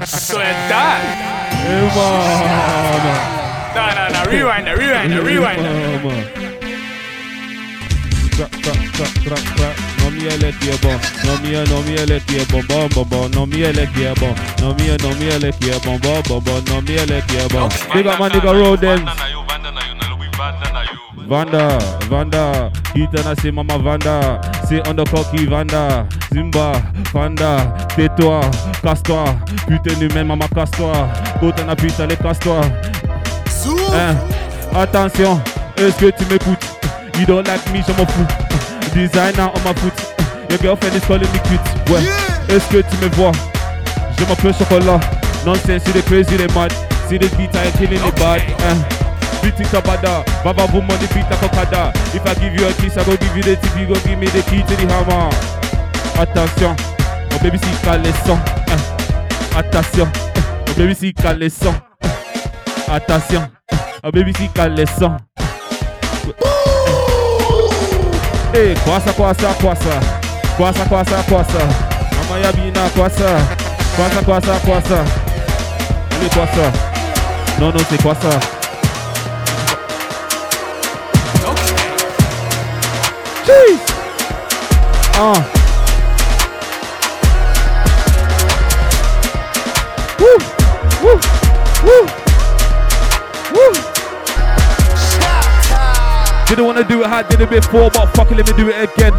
[0.06, 1.04] So it died.
[1.52, 1.84] Hey.
[3.74, 4.24] Nah, nah, nah.
[4.24, 6.02] Rewind that, rewind that, rewind that.
[6.02, 6.24] Mama.
[8.36, 9.76] Crack, crack, crack, crack, crack.
[10.00, 10.96] Non mi elle qui est bon.
[11.24, 13.28] Non mi non mi elle qui est bon, bon, bon, bon.
[13.28, 14.34] Non mi elle qui est bon.
[14.62, 16.62] Non mi non mi elle qui est bon, bon, bon, bon.
[16.66, 16.80] Non
[21.28, 21.78] Vanda,
[22.08, 26.72] Vanda, Kitana c'est Mama Vanda, c'est the cocky Vanda, Zimba,
[27.12, 28.40] Vanda, tais-toi,
[28.82, 29.24] casse-toi,
[29.68, 30.92] putain d'humain maman casse-toi,
[31.38, 32.62] côté na putain allez casse-toi.
[33.94, 34.16] Hein,
[34.74, 35.40] attention,
[35.76, 36.66] est-ce que tu m'écoutes?
[37.18, 38.26] You don't like me, je m'en fous.
[38.94, 39.92] Designer on my foot,
[40.48, 41.60] your girlfriend is calling me cute.
[41.92, 42.02] Ouais,
[42.48, 43.32] est-ce que tu me vois?
[44.18, 44.98] Je m'appelle chocolat,
[45.46, 46.72] nonsense, c'est des crazy, les mad,
[47.08, 48.40] c'est des guitares killing the bad.
[48.68, 49.09] Hein.
[49.42, 51.92] Beat it up bada, Baba woman the beat like Okada.
[52.14, 54.18] If I give you a kiss, I go give you the tip, you go give
[54.18, 55.30] me the key to the hammer.
[56.20, 56.76] Attention,
[57.32, 58.38] oh baby si cale les sons.
[58.68, 59.56] Hein.
[59.56, 60.08] Attention,
[60.68, 61.74] oh baby si cale les sons.
[62.88, 63.48] Attention,
[64.04, 65.16] oh baby si cale les sons.
[68.52, 70.00] Hey, kwasa kwasa kwasa.
[70.56, 71.58] Kwasa kwasa kwasa.
[72.28, 73.40] Mama ya bina kwasa.
[73.96, 75.04] Kwasa kwasa kwasa.
[76.10, 76.72] Allez kwasa.
[77.60, 78.59] Non non c'est kwasa.
[85.22, 85.40] Ah.
[90.18, 90.38] Woo.
[91.02, 91.18] Woo.
[91.84, 92.04] Woo.
[93.54, 93.72] Woo.
[96.46, 98.68] Didn't wanna do it how I did it before, but fuck it, let me do
[98.68, 99.12] it again.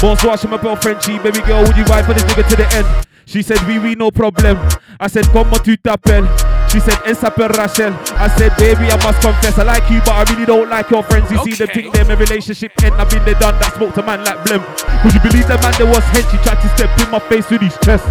[0.00, 2.66] Bonsoir, she my girlfriend, she baby girl, would you ride for this nigga to the
[2.74, 2.86] end?
[3.26, 4.56] She said, oui, oui, no problem.
[5.00, 6.55] I said, come, comment tu t'appelles?
[6.68, 7.94] She said, elle s'appelle Rachel.
[8.18, 11.02] I said, baby, I must confess, I like you, but I really don't like your
[11.02, 11.30] friends.
[11.30, 12.94] You see them think them a relationship end.
[12.96, 14.62] I've been there, done that, smoked a man like Blem.
[15.04, 16.30] Would you believe that man there was hench?
[16.30, 18.04] He tried to step in my face with his chest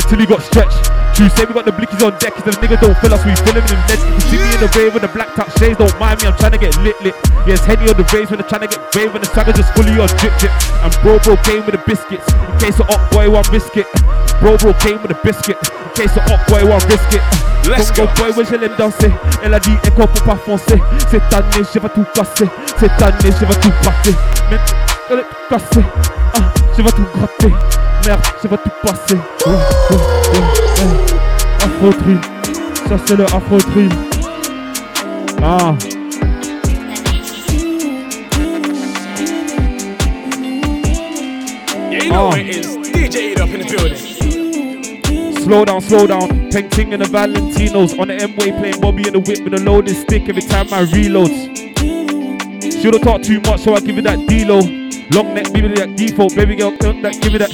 [0.00, 0.90] until he got stretched.
[1.18, 3.34] True, say we got the blickies on deck, cause the nigga don't fill us, we
[3.42, 4.06] fill him in the nets.
[4.06, 6.38] You see me in the rave with the black top shades, don't mind me, I'm
[6.38, 7.18] trying to get lit lit.
[7.42, 9.74] Yes, Henny on the raves when I'm trying to get brave, and the swagger just
[9.74, 10.54] fully on drip drip.
[10.78, 13.90] And bro bro came with the biscuits, in case of up boy one biscuit.
[14.38, 17.18] Bro bro came with the biscuit, in case of up boy one biscuit.
[17.66, 19.10] Let's Congo boy, ouais, je l'aime danser.
[19.42, 20.80] Elle a dit, écho pour pas foncer.
[21.10, 22.48] Cette année, je vais tout casser.
[22.78, 24.14] Cette année, je vais tout passer.
[24.50, 24.58] Mais,
[25.10, 25.86] je vais tout casser.
[26.34, 27.54] Ah, je vais tout gratter.
[28.06, 29.14] Merde, je vais tout passer.
[29.46, 29.96] Ouais, ouais,
[30.32, 31.64] ouais.
[31.64, 32.24] Afro Trip.
[32.88, 33.92] Ça, c'est le Afro Trip.
[35.42, 35.74] Ah.
[41.90, 42.36] Yeah, you know Oh.
[42.36, 42.66] it is.
[42.92, 45.42] DJ Eat Up in the building.
[45.42, 46.28] Slow down, slow down.
[46.50, 47.98] Painting in the Valentinos.
[47.98, 50.84] On the M-Way playing Bobby in the whip with a loaded stick every time I
[50.84, 51.56] reloads.
[52.82, 54.87] Should've talked too much, so I give it that D-low.
[55.10, 56.34] Long neck, give it that default.
[56.34, 57.50] Baby girl, that, give me that.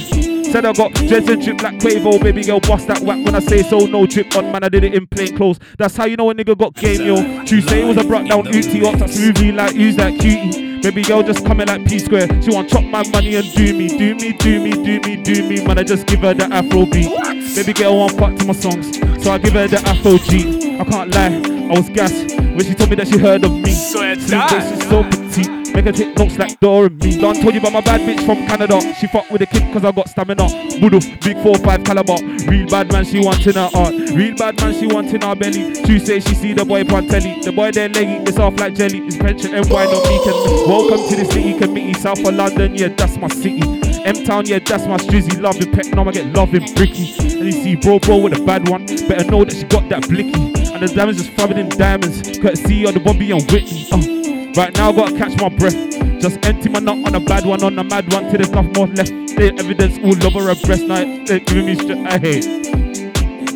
[0.51, 2.21] Said I got and drip like Quavo.
[2.21, 3.85] Baby girl, bust that whack when I say so.
[3.85, 4.63] No drip on, man.
[4.63, 5.59] I did it in plain clothes.
[5.77, 7.43] That's how you know a nigga got game, yo.
[7.45, 8.99] Tuesday was a brought down Uti up.
[8.99, 10.81] That's movie like use that cutie.
[10.81, 12.27] Baby girl just coming like P square.
[12.43, 15.49] She want chop my money and do me, do me, do me, do me, do
[15.49, 15.65] me.
[15.65, 17.09] Man, I just give her the Afro beat.
[17.55, 20.77] Baby girl want fuck to my songs, so I give her the Afro G.
[20.79, 23.71] I can't lie, I was gassed when she told me that she heard of me.
[23.71, 24.53] Slim die.
[24.53, 25.73] waist, she's so petite.
[25.73, 27.19] Make her take notes like Dora and me.
[27.19, 28.79] Don told you about my bad bitch from Canada.
[28.95, 30.43] She fuck with the kid cause I got stamina.
[30.79, 32.49] Budu, big 4-5 caliber.
[32.49, 33.93] Real bad man, she want in her heart.
[34.11, 35.73] Real bad man, she want in her belly.
[35.85, 37.41] She say she see the boy on telly.
[37.41, 38.99] The boy there leggy, it's off like jelly.
[38.99, 41.93] It's pension and why not me can Welcome to the city committee.
[41.95, 43.84] South of London, yeah, that's my city.
[44.05, 45.41] M-Town, yeah, that's my strizzy.
[45.41, 47.11] Loving pet, now I get loving bricky.
[47.19, 48.85] And you see bro bro with a bad one.
[48.85, 50.31] Better know that she got that blicky.
[50.71, 52.37] And the diamonds just covered in diamonds.
[52.37, 53.87] Courtesy of the Bobby and Whitney.
[53.91, 54.51] Uh.
[54.55, 55.73] Right now, gotta catch my breath.
[56.21, 58.73] Just empty my nut on a bad one, on a mad one, till there's nothing
[58.73, 59.09] more left.
[59.35, 61.25] They evidence all over her breast night.
[61.25, 61.97] they're giving me stress.
[62.05, 62.45] I hate.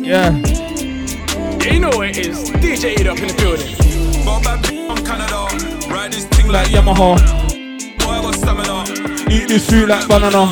[0.04, 0.36] Yeah.
[1.62, 2.50] Yeah, you know it is.
[2.50, 3.76] DJ Eat Up in the building.
[4.42, 5.46] Back from Canada,
[5.94, 7.16] ride this thing Like like Yamaha.
[7.98, 8.79] boy, I got stamina.
[9.50, 10.46] This fruit like banana.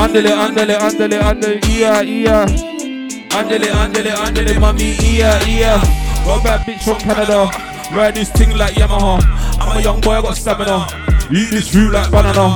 [0.00, 2.46] Andele, andele, andele, andele, yeah, yeah.
[3.36, 5.78] Andele, andele, andele, mommy, yeah, yeah.
[6.24, 7.50] Got a bad bitch from Canada.
[7.94, 9.20] Ride this thing like Yamaha.
[9.60, 10.86] I'm a young boy, I got stamina.
[11.30, 12.54] Eat this fruit like banana.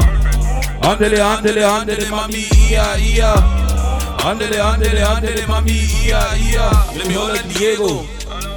[0.88, 4.16] Andele, andele, andele, mommy, yeah, yeah.
[4.24, 6.92] Andele, andele, andele, mommy, yeah, yeah.
[6.96, 8.04] Let me hold like Diego.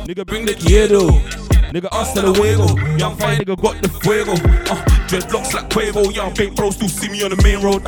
[0.08, 1.45] Nigga, bring the Kiedo.
[1.76, 2.67] Nigga, hasta luego.
[2.97, 4.32] Young fine nigga got the fuego.
[4.32, 6.09] Uh, dreadlocks like Quavo.
[6.15, 7.84] Young bait bros still see me on the main road.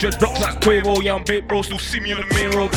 [0.00, 1.00] Dreadlocks like Quavo.
[1.00, 2.72] Young bait bros still see me on the main road.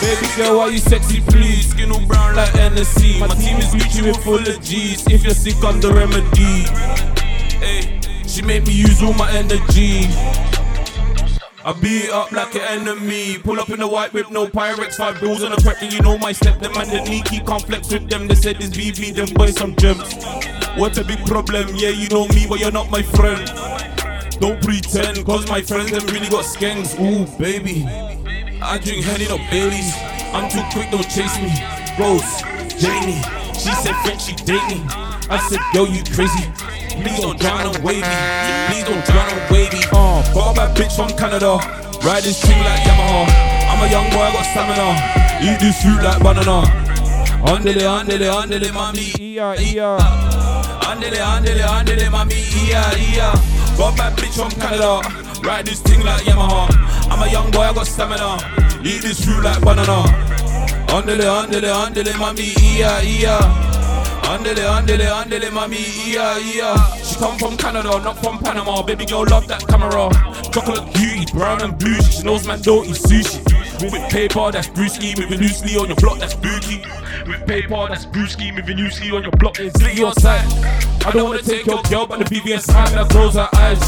[0.00, 1.68] Baby girl, why you sexy, please?
[1.72, 3.20] Skin all brown like NSC.
[3.20, 5.06] My team is Gucci with full of G's.
[5.08, 6.64] If you're sick, I'm the remedy.
[7.60, 10.08] Hey, she make me use all my energy.
[11.66, 13.38] I beat up like an enemy.
[13.38, 16.00] Pull up in the white whip, no Pyrex, five bills on the crack, and you
[16.00, 16.60] know my step.
[16.60, 18.28] Them and the sneaky complex with them.
[18.28, 20.14] They said this BB, them boys some gems.
[20.76, 23.44] What a big problem, yeah, you know me, but you're not my friend.
[24.38, 26.94] Don't pretend, cause my friends them really got skanks.
[27.00, 27.84] Ooh, baby.
[28.62, 29.92] I drink Henny, no Baileys.
[30.32, 31.50] I'm too quick, don't chase me.
[31.98, 32.42] Rose,
[32.80, 33.20] Jamie.
[33.58, 35.05] She said French, she date me.
[35.28, 36.46] I said, yo, you crazy.
[37.02, 38.06] Please don't drown and wavy.
[38.70, 39.82] Please don't drown and wavy.
[39.92, 41.58] Uh, a bad bitch from Canada.
[42.06, 43.26] Ride this thing like Yamaha.
[43.66, 44.88] I'm a young boy, I got stamina.
[45.42, 46.62] Eat this fruit like banana.
[47.42, 49.98] Andele, andele, andele, mami, iya, iya.
[50.86, 53.32] Andele, andele, andele, mami, iya, iya.
[53.76, 55.00] Got bad bitch from Canada.
[55.42, 56.70] Ride this thing like Yamaha.
[57.10, 58.38] I'm a young boy, I got stamina.
[58.84, 60.06] Eat this fruit like banana.
[60.94, 63.65] Andele, andele, andele, mami, iya, iya.
[64.26, 65.78] Andele, andele, andele, mami,
[66.12, 66.96] yeah, yeah.
[66.96, 68.82] She come from Canada, not from Panama.
[68.82, 70.10] Baby girl, love that camera.
[70.50, 71.94] Chocolate beauty, brown and blue.
[72.02, 73.40] She knows man don't sushi.
[73.80, 75.16] With paper, that's brewski.
[75.16, 76.82] Moving loosely on your block, that's spooky.
[77.24, 78.52] With paper, that's brewski.
[78.52, 80.44] Moving loosely on your block, it's lit your side.
[81.06, 83.78] I don't wanna take your girl, but the BBS man that close her eyes.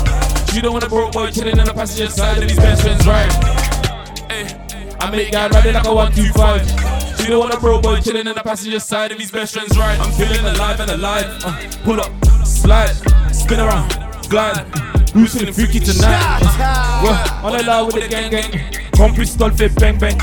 [0.53, 3.05] She don't want a broke boy chilling in the passenger side of his best friend's
[3.05, 3.32] ride.
[4.30, 7.08] Eh, I make guy riding like a 125.
[7.29, 9.76] She don't want a broke boy chilling in the passenger side of his best friend's
[9.76, 10.01] ride.
[10.01, 11.26] I'm feeling alive and alive.
[11.45, 12.11] Uh, pull up,
[12.47, 12.95] slide,
[13.35, 13.91] spin around,
[14.31, 14.64] glide.
[15.12, 16.41] Who's feeling freaky tonight?
[16.43, 19.14] Uh, well, on the loud with the gang gang.
[19.14, 20.16] Pistol fit bang bang.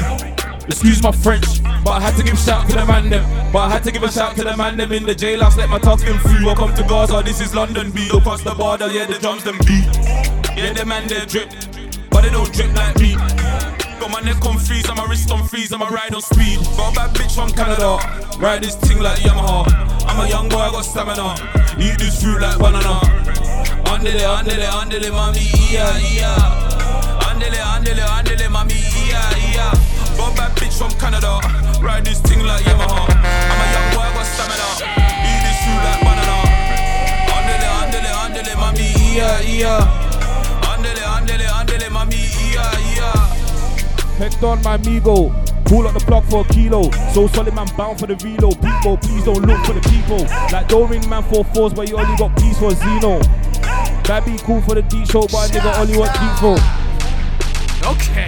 [0.66, 3.24] Excuse my French, but I had to give a shout to the man them.
[3.53, 5.41] But I had to give a shout to the man them in the jail.
[5.41, 5.58] jailhouse.
[5.58, 6.43] Let my talk them free.
[6.43, 8.12] Welcome to Gaza, this is London beat.
[8.16, 9.86] Across the border, yeah, the drums them beat.
[10.58, 11.51] Yeah, the man they drip,
[12.10, 13.74] but they don't drip like me.
[14.06, 16.60] Got my neck on freeze, and my wrist on freeze, and my ride on speed.
[16.78, 17.97] Got a bad bitch from Canada,
[18.38, 19.66] ride this thing like Yamaha.
[20.06, 21.34] I'm a young boy, I got stamina.
[21.82, 23.01] Eat this fruit like banana.
[23.89, 26.38] Andele, andele, andele, mami, iya, iya.
[27.26, 29.74] Andele, andele, andele, mami, iya, iya.
[30.16, 31.41] Got a bad bitch from Canada,
[31.82, 33.10] ride this thing like Yamaha.
[33.10, 34.70] I'm a young boy, I got stamina.
[35.26, 36.38] Eat this fruit like banana.
[37.34, 40.05] Andele, andele, andele, mami, iya, iya.
[44.18, 45.30] Hector, my amigo.
[45.66, 46.91] Pull up the block for a kilo.
[47.13, 48.61] So solid man bound for the reload.
[48.61, 50.20] People, please don't look for the people.
[50.51, 53.20] Like don't ring man for fours, but you only got peace for Zeno.
[54.05, 56.57] That be cool for the D show, but a nigga only want deep for.
[57.89, 58.28] Okay.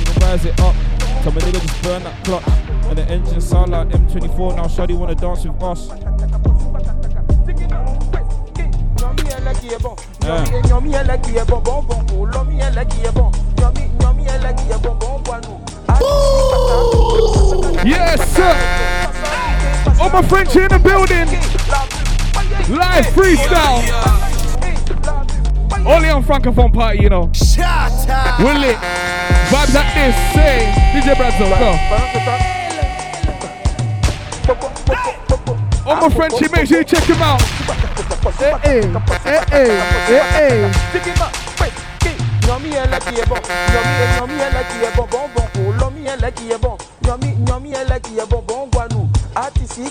[0.00, 0.74] Nigga rise it up.
[1.22, 2.44] Tell my nigga just burn that clutch.
[2.88, 4.56] And the engine sound like M24.
[4.56, 5.88] Now Shawty wanna dance with us.
[10.22, 10.44] Yeah.
[17.84, 18.54] Yes, sir.
[20.00, 21.26] All my friends here in the building.
[22.68, 23.82] Live freestyle.
[25.84, 27.30] Only on Francophone party, you know.
[28.38, 28.76] We're lit.
[29.50, 30.14] Vibes like this.
[30.32, 31.76] Say, DJ Brazil, go.
[35.86, 37.42] All my friends here, make sure you check him out.
[38.40, 38.80] Eh, eh,
[39.24, 39.44] eh,
[40.08, 40.72] eh,
[41.18, 41.41] eh.
[42.46, 43.36] Nyomi ele qui est bon,
[43.72, 46.76] nyomi, nyomi ele qui est bon, bon, bon, oh, l'homme ele qui est bon.
[47.04, 47.72] Nyomi, nyomi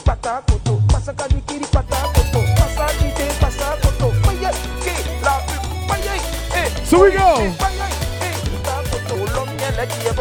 [0.03, 0.81] pata koto,
[1.29, 4.11] dikiri pata koto, pasa dite pasa koto.
[4.23, 4.51] Paye,
[4.83, 4.93] ke,
[5.23, 5.33] la,
[5.87, 6.15] paye,
[6.55, 6.69] eh.
[6.85, 7.19] So we go.
[9.33, 10.20] L'homme ele qui est bon,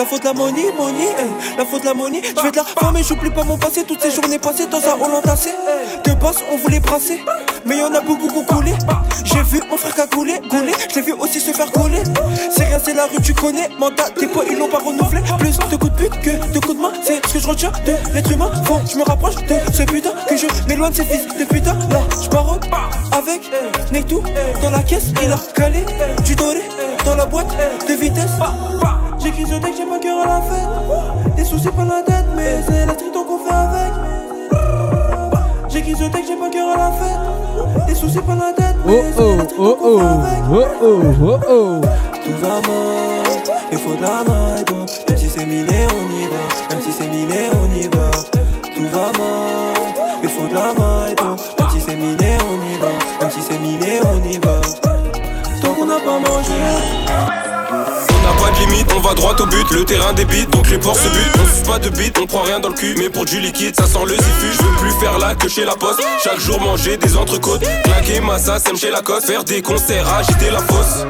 [0.00, 1.08] la faute de la money, money.
[1.08, 2.22] Hey, la faute de la money.
[2.24, 3.84] Je vais de la femme et j'oublie pas mon passé.
[3.84, 5.50] Toutes ces journées passées dans un Hollande tassé.
[6.04, 7.20] De boss, on voulait brasser.
[7.66, 8.72] Mais y'en a beaucoup, beaucoup coulé.
[9.24, 10.72] J'ai vu mon frère cagouler, gouler.
[10.88, 12.02] Je l'ai vu aussi se faire gauler.
[12.50, 13.68] C'est rien, c'est la rue, tu connais.
[13.78, 15.20] Mandat, tes poids, ils l'ont pas renouvelé.
[15.38, 16.92] Plus de coups de pute que de coups de main.
[17.02, 18.50] C'est ce que je retiens de l'être humain.
[18.64, 20.12] Faut je me rapproche de ce putain.
[20.26, 21.74] Que je m'éloigne de ces fils de putain.
[21.90, 22.64] Là, je baroque
[23.12, 23.42] avec
[23.92, 24.22] Nektou.
[24.62, 25.84] Dans la caisse, il a calé.
[26.24, 26.62] Du doré
[27.04, 27.54] dans la boîte
[27.86, 28.30] de vitesse.
[29.40, 31.34] Texte, j'ai pas cœur à la fête.
[31.34, 33.92] Des soucis pas la tête, mais c'est la street qu'on fait avec.
[35.70, 37.86] Ce texte, j'ai pas cœur à la fête.
[37.86, 40.42] Des soucis pas la tête, Oh mais c'est oh, la street oh fait oh, avec.
[40.50, 41.80] oh oh, oh oh.
[42.22, 43.42] Tout va mal,
[43.72, 44.64] il faut de la maille
[45.08, 48.10] Même si c'est miné on y va Même si c'est miné on y va
[48.74, 52.92] Tout va mal, il faut de la maille Même si c'est miné on y va
[53.20, 54.60] Même si c'est miné on y va
[55.62, 59.70] Tant qu'on n'a pas mangé On n'a pas de limite, on va droit au but,
[59.70, 61.36] le terrain débite, donc les ports se butent.
[61.42, 63.74] On suce pas de bite, on prend rien dans le cul, mais pour du liquide,
[63.74, 64.52] ça sent le zifu.
[64.52, 66.00] Je veux plus faire là que chez la poste.
[66.22, 70.50] Chaque jour manger des entrecôtes, claquer massa, sème chez la coste, faire des concerts, agiter
[70.50, 71.06] la fosse.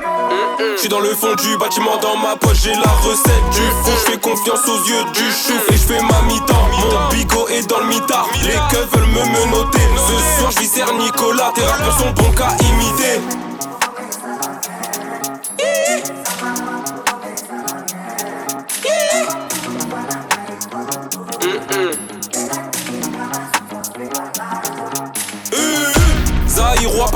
[0.75, 3.91] Je suis dans le fond du bâtiment, dans ma poche, j'ai la recette du fou.
[3.91, 6.69] Je fais confiance aux yeux du chou et je fais ma mi-temps.
[6.79, 9.81] Mon bigot est dans le mitard, les keufs veulent me menotter.
[9.97, 13.50] Ce soir, je Nicolas, tes rappeurs sont bons qu'à imiter.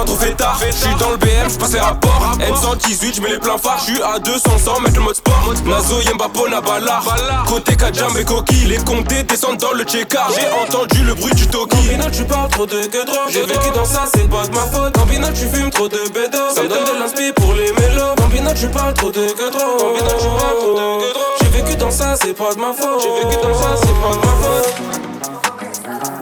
[0.04, 0.60] Pas trop fait tard.
[0.60, 2.36] J'suis dans le BM, j'passe les rapports.
[2.38, 3.78] N118, j'mets les pleins phares.
[3.80, 5.54] J'suis à 200 sans mettre le mode sport.
[5.64, 7.00] Nazo, Yemba, Pona, Bala.
[7.48, 10.30] Côté Kajam et Koki, les comptés descendent dans le checkard.
[10.36, 11.76] J'ai entendu le bruit du Toki.
[11.76, 13.30] Combinat, tu parles trop de que trop.
[13.30, 14.92] J'ai vécu dans ça, c'est pas de ma faute.
[14.94, 16.38] Combinat, tu fumes trop de bédo.
[16.54, 18.14] Ça me donne de l'inspi pour les mélos.
[18.18, 19.50] Combinat, tu parles trop de que.
[19.78, 21.18] Combinat, tu parles trop de que.
[21.40, 23.00] J'ai vécu dans ça, c'est pas de ma faute.
[23.00, 24.74] J'ai vécu dans ça, c'est pas de ma faute.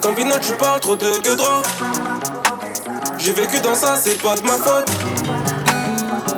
[0.02, 1.62] Combinat, tu parles trop de que trop.
[3.24, 4.90] J'ai vécu dans ça, c'est pas de ma faute.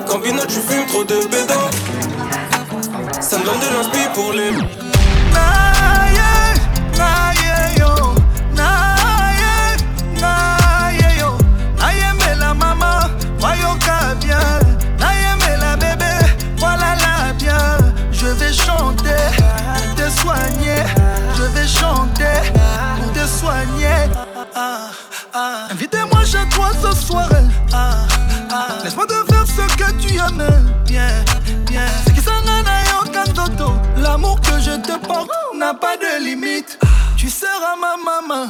[0.07, 1.73] Campeau, je fume trop de bédac.
[3.23, 4.51] Ça me donne de l'inspi pour les.
[5.33, 6.21] Naiye,
[6.99, 8.15] naiye yo,
[8.53, 9.79] naiye,
[10.21, 11.39] naiye yo.
[11.83, 13.09] Aïe mais la maman
[13.39, 14.37] voyons qu'à bien.
[15.01, 16.13] Aïe mais la bébé
[16.59, 17.79] voilà la bien.
[18.13, 19.33] Je vais chanter
[19.97, 20.85] te soigner.
[21.35, 22.53] Je vais chanter
[23.15, 24.11] te soigner.
[24.55, 24.91] Ah,
[25.33, 25.64] ah.
[25.85, 27.29] Invitez-moi chez toi ce soir.
[27.71, 28.07] Ah,
[28.51, 28.69] ah.
[28.83, 30.73] Laisse-moi te faire ce que tu aimes.
[30.87, 31.09] Bien,
[31.67, 31.87] bien.
[32.07, 32.33] Ce qui s'en.
[33.99, 36.79] L'amour que je te porte n'a pas de limite.
[37.17, 38.47] Tu seras ma maman,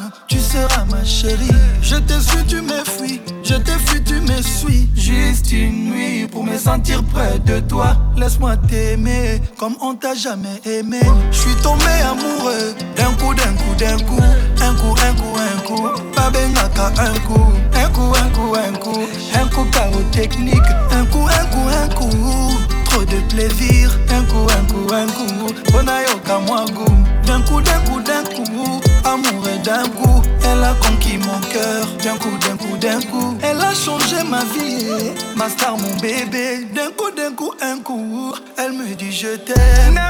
[0.91, 1.49] ma chérie.
[1.83, 3.21] Je te suis, tu me fuis.
[3.43, 4.89] Je te fuis, tu me suis.
[4.95, 7.97] Juste une nuit pour me sentir près de toi.
[8.17, 11.01] Laisse-moi t'aimer comme on t'a jamais aimé.
[11.31, 14.23] Je suis tombé amoureux d'un coup, d'un coup, d'un coup.
[14.61, 15.89] Un coup, un coup, un coup.
[16.17, 17.53] Babenaka, un coup.
[17.75, 19.01] Un coup, un coup, un coup.
[19.35, 20.71] Un coup, chaos technique.
[20.91, 22.74] Un coup, un coup, un coup.
[23.03, 23.91] De plaisir.
[24.09, 25.73] Un coup, un coup, un coup.
[25.73, 26.85] Bonayoka, moi, goût.
[27.27, 28.81] D'un coup, d'un coup, d'un coup.
[29.05, 30.23] Amour et d'un coup.
[30.43, 31.87] Elle a conquis mon cœur.
[32.03, 33.37] D'un coup, d'un coup, d'un coup.
[33.43, 35.13] Elle a changé ma vie.
[35.37, 36.67] Ma star, mon bébé.
[36.75, 38.33] D'un coup, d'un coup, un coup.
[38.57, 40.01] Elle me dit je t'aime.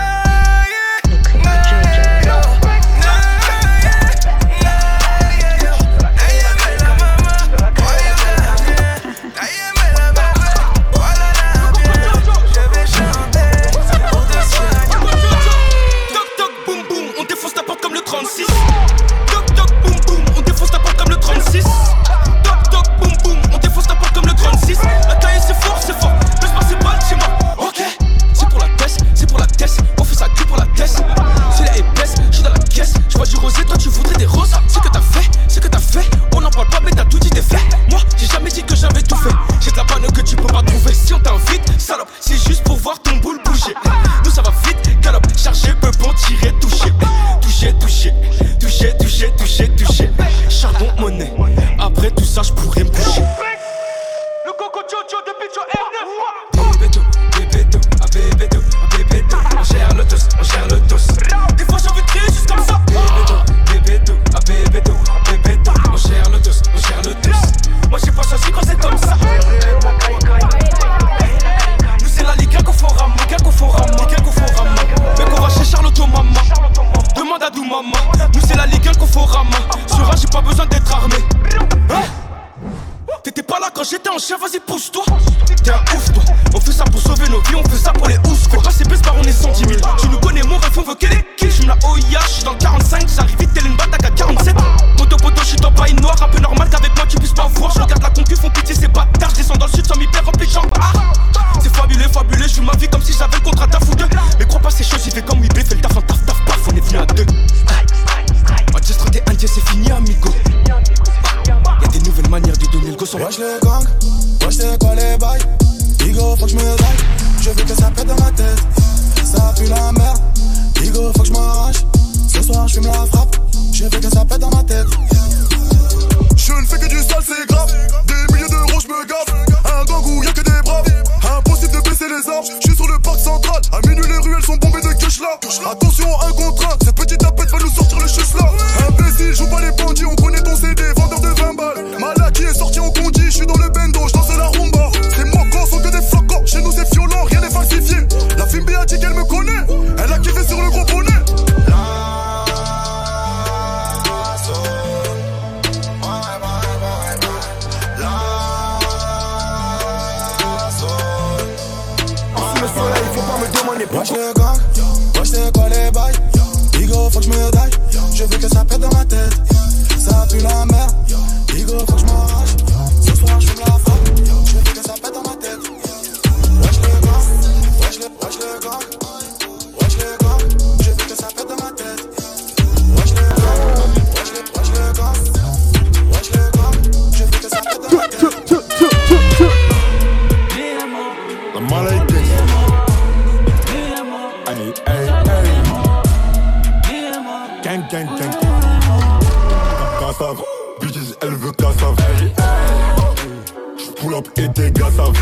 [204.37, 205.13] Et tes gars savent.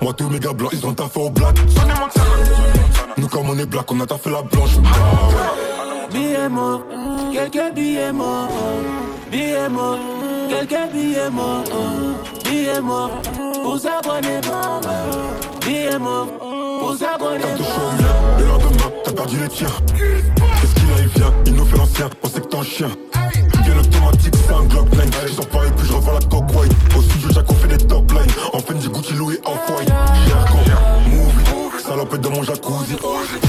[0.00, 1.56] Moi, tous mes gars blancs, ils ont taffé au black.
[3.16, 4.78] Nous, comme on est black, on a taffé la blanche.
[6.12, 6.82] Billets morts,
[7.32, 8.48] quelques billets morts.
[9.30, 9.98] Billets morts,
[10.48, 11.64] quelques billets morts.
[12.44, 13.10] Billets morts,
[13.62, 14.80] pour s'abonner pas.
[15.66, 16.28] Billets morts,
[16.80, 18.38] pour s'abonner pas.
[18.38, 19.66] Le lendemain, t'as perdu les tiens.
[19.96, 22.62] Qu'est-ce qu'il a, il vient, il nous fait l'ancien, on sait que t'es un
[23.98, 25.26] Bien automatique, c'est un Glock 9.
[25.26, 26.72] Je sors puis je revends la coque white.
[26.96, 28.32] Au studio, Jack, on fait des top lines.
[28.52, 29.88] En du Gucci, Louis, off-white.
[29.88, 30.44] Cher
[31.08, 32.96] movie, salopette dans mon jacuzzi.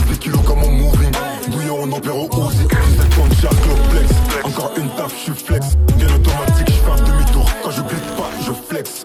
[0.09, 1.11] 10 kilos comme mon moving.
[1.49, 2.63] Bouillon, on opère au Uzi.
[2.63, 4.11] 17 tonnes, cher Globlex.
[4.43, 5.67] Encore une taf, je suis flex.
[5.97, 7.45] Bien automatique, je fais un demi-tour.
[7.63, 9.03] Quand je glisse pas, je flex.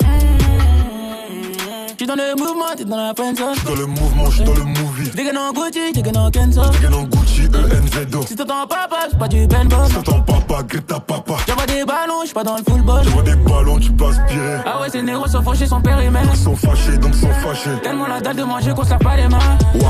[1.96, 3.54] J'suis dans le mouvement, t'es dans la friendzone.
[3.54, 5.10] J'suis dans le mouvement, j'suis dans le movie.
[5.14, 6.62] Dégaine en Gucci, dégaine en Kenzo.
[6.70, 8.26] Dégaine en Gucci, ENZO.
[8.26, 9.86] Si t'entends papa, c'est pas du Ben Bob.
[9.86, 11.34] Si t'entends papa, Greta papa.
[11.46, 13.02] J'envoie des ballons, j'suis pas dans le football.
[13.04, 14.58] J'envoie des ballons, tu peux aspirer.
[14.66, 16.30] Ah ouais, ces négros sont fauchés, sont périmètres.
[16.34, 17.70] Ils sont fâchés, donc sont fâchés.
[17.84, 19.38] Tellement la dalle de manger qu'on sert pas les mains.
[19.74, 19.84] Waouh,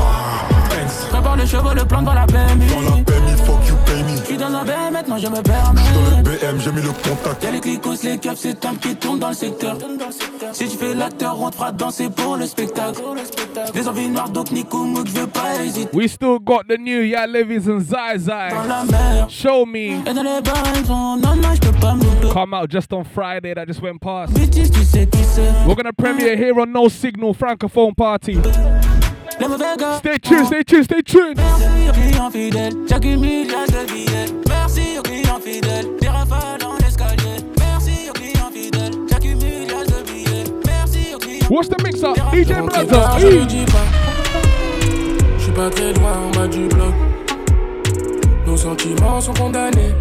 [0.69, 1.09] thanks.
[1.09, 2.67] Prépare le chevaux, le plan dans la PMI.
[2.67, 4.17] Dans la PMI, fuck you, pay me.
[4.23, 5.81] J'suis dans un BM, maintenant je me permets.
[5.81, 7.43] Dans le BM, j'ai mis le contact.
[7.43, 9.77] Y'a les clicos, les caps, c'est un qui tourne dans le secteur.
[10.53, 13.01] Si tu fais l'acteur, on te fera danser pour le spectacle.
[13.73, 15.89] Des envies noires, donc Nico Mouk pas hésiter.
[15.93, 18.49] We still got the new Levis and Zai Zai.
[18.49, 19.29] Dans la mer.
[19.29, 20.01] Show me.
[20.07, 22.31] Et dans les bars, ils sont non, non, j'peux pas me.
[22.31, 24.33] Come out just on Friday that just went past.
[24.33, 25.51] Bitches, tu sais qui c'est.
[25.65, 28.35] We're gonna premiere here on No Signal Francophone Party.
[29.39, 29.47] Les.
[29.97, 31.37] Stay tuned, stay tuned, stay tuned.
[31.37, 32.73] Merci aux clients fidèles.
[32.89, 34.33] Chaque milliard de billets.
[34.47, 36.04] Merci aux clients fidèles.
[41.47, 42.15] What's the mix up?
[42.33, 43.85] DJ pas.
[45.37, 46.93] Je suis pas très loin en bas du bloc.
[48.47, 49.93] Nos sentiments sont condamnés.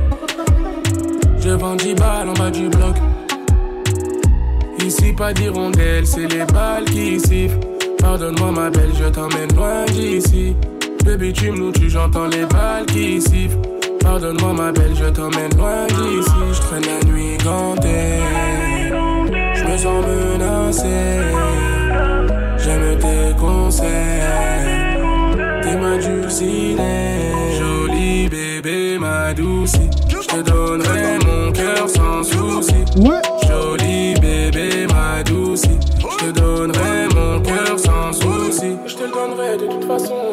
[1.38, 2.96] Je vends 10 balles en bas du bloc.
[4.82, 7.60] Ici, pas d'hirondelle, c'est les balles qui sifflent.
[7.98, 10.56] Pardonne-moi, ma belle, je t'emmène loin d'ici.
[11.04, 13.58] Baby, tu me tu j'entends les balles qui sifflent.
[14.00, 16.32] Pardonne-moi, ma belle, je t'emmène loin d'ici.
[16.52, 18.63] Je traîne la nuit gantée
[19.74, 21.20] me sens menacé.
[22.58, 24.22] J'aime tes conseils,
[25.62, 27.32] tes mains dulcinées.
[27.58, 29.72] Joli bébé, ma douce.
[30.08, 32.84] Je te donnerai mon cœur sans souci.
[33.48, 35.62] Joli bébé, ma douce.
[35.98, 38.76] Je te donnerai mon cœur sans souci.
[38.86, 40.23] Je te le donnerai de toute façon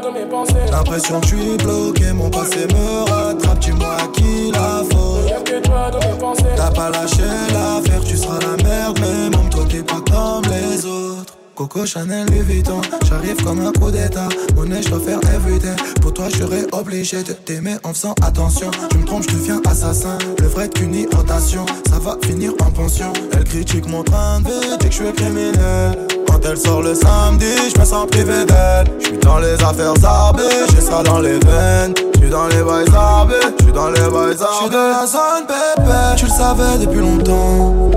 [0.00, 0.54] dans mes pensées.
[0.70, 5.44] L'impression que je suis bloqué, mon passé me rattrape, dis-moi à qui la faute.
[5.44, 6.44] Que toi dans mes pensées.
[6.56, 7.22] T'as pas lâché
[7.52, 11.36] l'affaire, tu seras la merde, mais même toi t'es pas comme les autres.
[11.54, 14.28] Coco Chanel Louis Vuitton, j'arrive comme un coup d'état.
[14.56, 15.76] Monnaie, je dois faire everyday.
[16.00, 18.70] Pour toi, je serais obligé de t'aimer en faisant attention.
[18.90, 20.16] Tu me trompes, je deviens assassin.
[20.38, 23.12] Le vrai qu'une irritation, ça va finir en pension.
[23.32, 25.98] Elle critique mon train de vie, dit que je suis criminel.
[26.42, 27.44] Quand elle sort le samedi,
[27.74, 28.86] je me sens privé d'elle.
[29.00, 31.94] Je suis dans les affaires zarbées, j'ai ça dans les veines.
[32.14, 34.54] Je suis dans les bails zarbés, je suis dans les bails zarbés.
[34.54, 37.90] Je suis de la zone bébé, tu le savais depuis longtemps.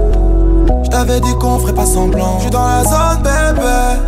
[0.83, 2.37] Je t'avais dit qu'on ferait pas semblant.
[2.37, 4.01] Je suis dans la zone bébé.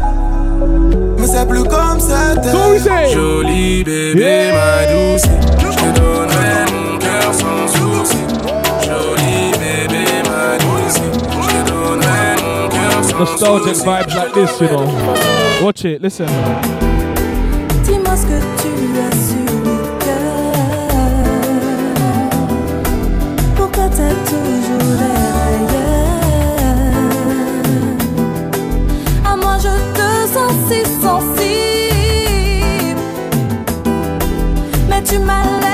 [1.18, 3.14] Mais c'est plus comme c'était.
[3.14, 5.30] Joli bébé, ma douce.
[5.60, 8.18] Je te donnerai mon cœur sans souci.
[13.20, 14.86] Nostalgic vibes like this, you know.
[15.64, 16.28] Watch it, listen.
[18.28, 19.36] Que tu as.
[23.56, 25.02] Pourquoi toujours
[25.46, 26.16] ailleurs?
[29.26, 31.44] À moi je te sens si sensible.
[34.90, 35.65] Mais tu m'as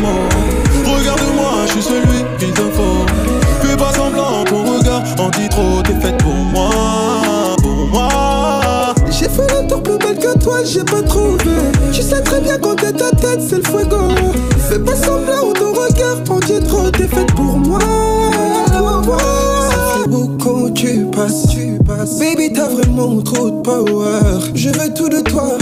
[0.00, 0.28] mots.
[0.84, 3.04] Regarde-moi, je suis celui qu'il te faut.
[3.62, 5.82] Fais pas semblant, ton regard en dit trop.
[5.82, 6.70] T'es faite pour moi,
[7.62, 8.94] pour moi.
[9.10, 11.38] J'ai fait le tour plus belle que toi, j'ai pas trouvé.
[11.92, 14.08] Tu sais très bien quand t'es ta tête, c'est le fuego.
[14.68, 16.90] Fais pas semblant, ton regard en dit trop.
[16.90, 17.78] T'es faite pour moi,
[18.72, 19.18] pour moi.
[20.08, 22.18] Beaucoup, tu passes, tu passes.
[22.18, 24.40] Baby, t'as vraiment trop de power.
[24.54, 25.56] Je veux tout de toi,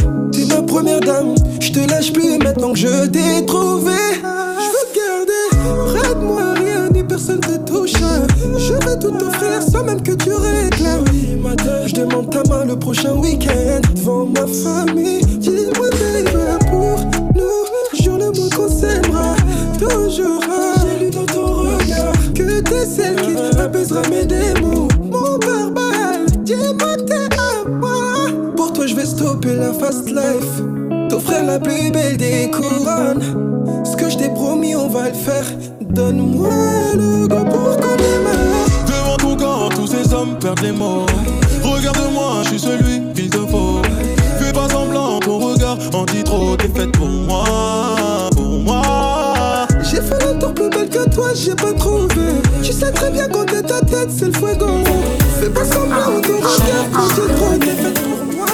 [1.75, 3.93] Je te lâche plus maintenant que je t'ai trouvé.
[4.21, 7.95] Je veux garder près de moi, rien ni personne te touche.
[8.59, 11.05] Je vais tout t'offrir sans même que tu réclames.
[11.87, 15.25] Je demande ta main le prochain week-end devant ma famille.
[15.39, 16.31] Dis-moi, baby,
[16.71, 17.01] pour
[17.35, 19.35] nous, jure le mot qu'on s'aimera
[19.79, 20.43] toujours.
[20.83, 24.89] J'ai lu dans ton regard que t'es celle qui apaisera mes démons.
[25.11, 28.27] Mon verbal, dis-moi t'es à moi.
[28.57, 30.82] Pour toi, je vais stopper la fast life.
[31.13, 33.85] T'offrir la plus belle des couronnes.
[33.85, 35.45] Ce que je t'ai promis, on va le faire.
[35.83, 36.49] Donne-moi
[36.95, 38.71] le go pour qu'on démarre.
[38.87, 41.05] Devant ton corps, tous ces hommes perdent les mots.
[41.63, 43.83] Regarde-moi, je suis celui qu'il te faut.
[44.41, 46.57] Fais pas semblant, ton regard en dit trop.
[46.57, 47.45] T'es faite pour moi,
[48.35, 49.67] pour moi.
[49.83, 52.41] J'ai fait le tour plus belle que toi, j'ai pas trouvé.
[52.63, 54.67] Tu sais très bien quand t'es ta tête, c'est le fuego.
[55.43, 57.59] Fais pas semblant, ton regard quand t'es trop.
[57.59, 58.47] T'es faite pour moi.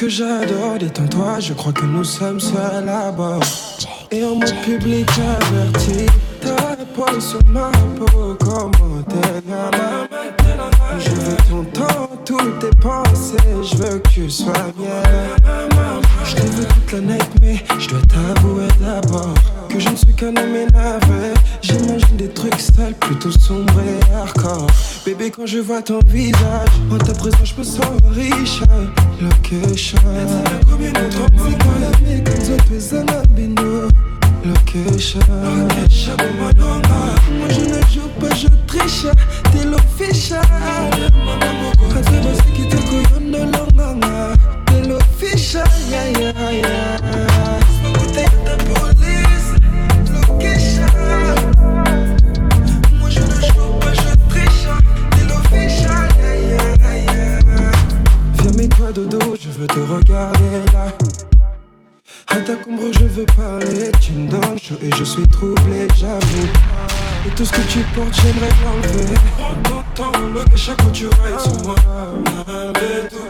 [0.00, 3.39] Que j'adore, détends-toi, je crois que nous sommes seuls à bord.
[25.20, 28.62] Bébé, quand je vois ton visage, en ta présence, je me sens riche.
[29.20, 29.98] Location.
[33.08, 33.88] Albino.
[34.44, 35.20] Location.
[35.58, 39.06] Location, moi, je ne joue pas, je triche.
[39.52, 40.40] T'es l'official.
[41.92, 44.32] Quand tu vas se quitter, couillon de l'onganga.
[44.66, 47.19] T'es l'official, yeah, yeah, yeah.
[59.08, 60.86] Je veux te regarder là.
[62.28, 63.90] À ta combre, je veux parler.
[64.00, 66.48] Tu me donnes chaud et je suis troublé, j'avoue.
[67.26, 69.14] Et tout ce que tu portes, j'aimerais l'enlever.
[69.38, 71.74] Prends ton temps, le que chaque fois tu rides sur moi.
[72.48, 73.20] Avec toi,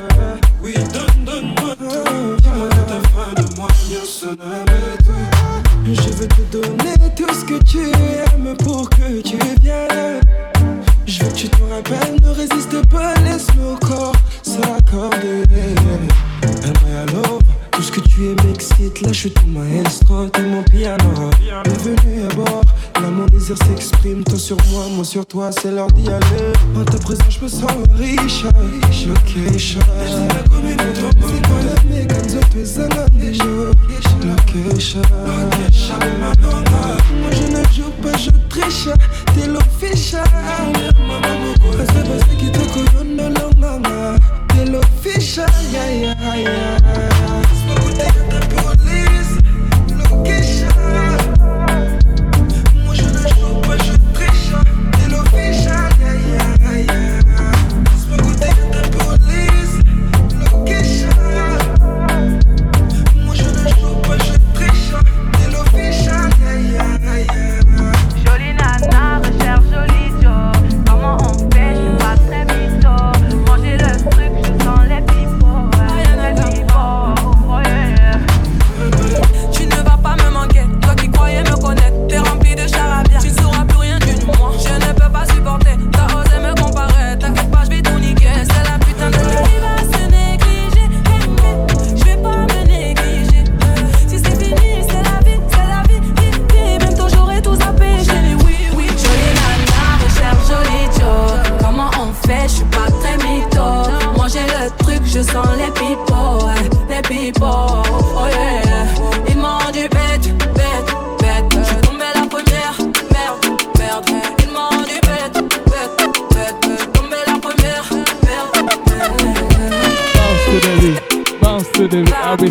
[0.62, 2.42] oui, donne, donne-moi tout.
[2.42, 5.92] Dis-moi que t'as de moi, bien tout.
[5.92, 10.20] Je veux te donner tout ce que tu aimes pour que tu viennes.
[11.06, 15.42] Je veux que tu te rappelles, ne résiste pas, laisse nos corps s'accorder.
[16.42, 17.42] Aime-moi à l'aube,
[17.80, 19.14] tout ce que tu es m'excite.
[19.14, 21.30] Suis ton maestro, t'es mon piano.
[21.40, 22.62] Bienvenue à bord,
[23.00, 24.22] là mon désir s'exprime.
[24.24, 26.52] Toi sur moi, moi sur toi, c'est l'heure d'y aller.
[26.76, 29.80] En ta présence, je me sens riche, riche, location.
[34.60, 35.00] Location.
[37.20, 38.88] Moi, je ne joue pas, je triche.
[39.34, 40.24] T'es l'official.
[40.74, 41.00] T'es
[45.72, 47.49] yeah, yeah, yeah.
[48.00, 48.30] you.
[48.30, 48.49] can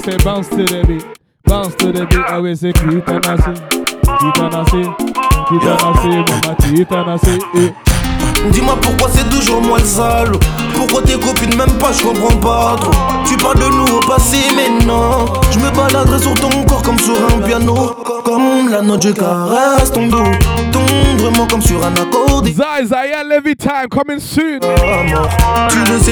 [0.10, 1.06] say bounce to the beat,
[1.46, 2.20] bounce to the beat.
[2.20, 3.54] I always say kita nasi,
[4.20, 4.82] kita nasi,
[5.50, 7.40] kita nasi, mama kita nasi.
[7.56, 7.74] eh.
[8.52, 10.32] Dis-moi pourquoi c'est toujours moi le sale
[10.76, 12.92] Pourquoi tes copines m'aiment pas, je comprends pas trop
[13.28, 16.98] Tu parles de nous au passé mais non Je me baladerai sur ton corps comme
[17.00, 17.76] sur un piano
[18.24, 20.24] Comme la note je caresse ton dos
[20.90, 21.94] Tendrement comme sur un
[22.60, 24.60] Zai, Zaya, Levy Time, coming soon.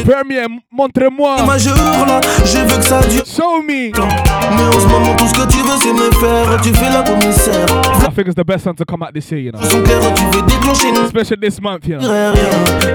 [0.05, 1.43] Premier, montre-moi.
[1.45, 1.75] Majeur
[2.05, 5.47] là, je veux que ça dure Show me Mais en ce moment tout ce que
[5.51, 7.65] tu veux sais me faire, tu fais la commissaire.
[8.07, 9.59] I think it's the best one to come out this year, you know.
[9.61, 12.07] Son cœur, tu veux déclencher une Especially this month, you know.
[12.09, 12.33] rien.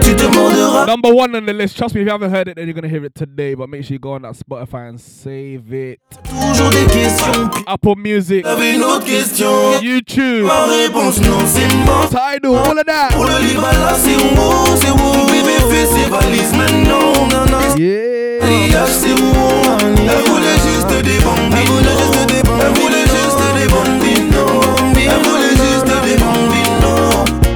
[0.00, 0.86] Tu demanderas.
[0.86, 1.76] Number one on the list.
[1.76, 3.54] Trust me, if you haven't heard it, then you're gonna hear it today.
[3.54, 5.98] But make sure you go on that Spotify and save it.
[6.24, 7.50] Toujours des questions.
[7.66, 9.80] Apple Music, J'avais une autre question.
[9.82, 12.08] YouTube, Ma réponse non, c'est mort.
[12.10, 13.08] Tidal, all of that.
[13.12, 15.26] Pour le livre là, c'est où, c'est où.
[15.26, 17.60] Bébé fait ses valises maintenant, nana.
[17.76, 18.46] Yeah.
[18.46, 19.32] Liage, c'est où.
[19.80, 21.58] Elle voulait juste des bambines.
[21.58, 22.62] Elle voulait juste des bambines.
[22.64, 24.30] Elle voulait juste des bambines.
[24.30, 24.60] non.
[24.96, 26.82] Elle voulait juste des bambines.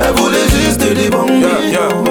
[0.01, 2.06] Elle voulait juste des bambines.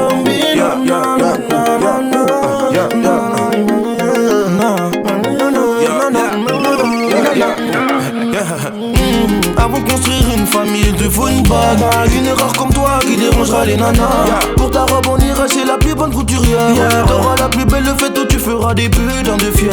[12.17, 14.39] Une erreur comme toi qui dérangera les nanas.
[14.57, 17.05] Pour ta robe on ira chez la plus bonne couturière.
[17.07, 19.69] T'auras la plus belle fête où tu feras des putains de fiers.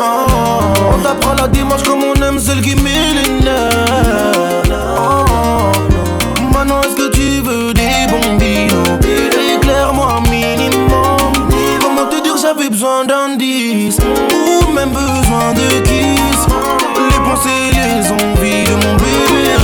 [0.00, 0.26] Ah,
[0.94, 3.70] On t'apprend la démarche comme on aime celle qui millénaire
[4.70, 5.72] Ah,
[6.52, 8.98] Maintenant est-ce que tu veux des bambinos
[9.56, 11.50] Éclaire-moi minimum.
[11.82, 13.98] Comment te dire j'avais besoin d'indices.
[13.98, 16.46] Ou même besoin de kiss
[17.10, 19.61] Les pensées, les envies de mon bébé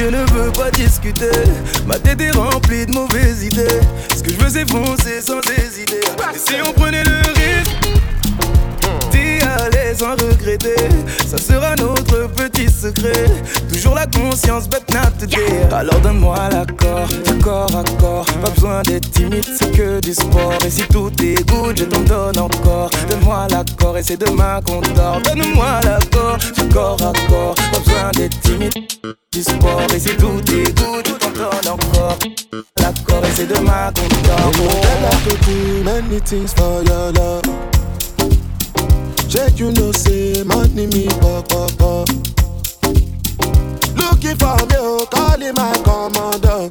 [0.00, 1.30] Je ne veux pas discuter.
[1.86, 3.80] Ma tête est remplie de mauvaises idées.
[4.16, 6.00] Ce que je veux c'est foncer sans hésiter.
[6.34, 7.99] Et si on prenait le risque
[9.58, 10.76] aller sans regretter.
[11.26, 13.26] Ça sera notre petit secret.
[13.68, 17.08] Toujours la conscience bête not today Alors donne-moi l'accord
[17.42, 18.26] corps à corps.
[18.42, 20.58] Pas besoin d'être timide c'est que du sport.
[20.64, 22.90] Et si tout est good je t'en donne encore.
[23.08, 27.54] Donne-moi l'accord et c'est demain qu'on dort Donne-moi l'accord Du corps à corps.
[27.54, 28.72] Pas besoin d'être timide
[29.32, 29.82] du sport.
[29.94, 32.18] Et si tout est good je t'en donne encore.
[32.78, 34.50] L'accord et c'est demain qu'on dort
[39.30, 42.08] Check, you know, say money me pop pop pop.
[43.94, 46.68] Looking for me, oh, calling my commander.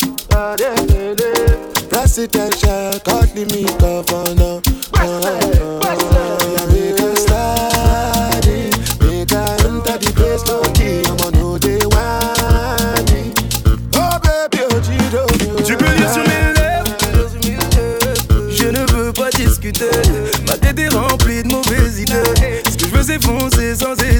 [1.90, 4.62] Presidential, calling me governor.
[4.94, 6.39] Uh, make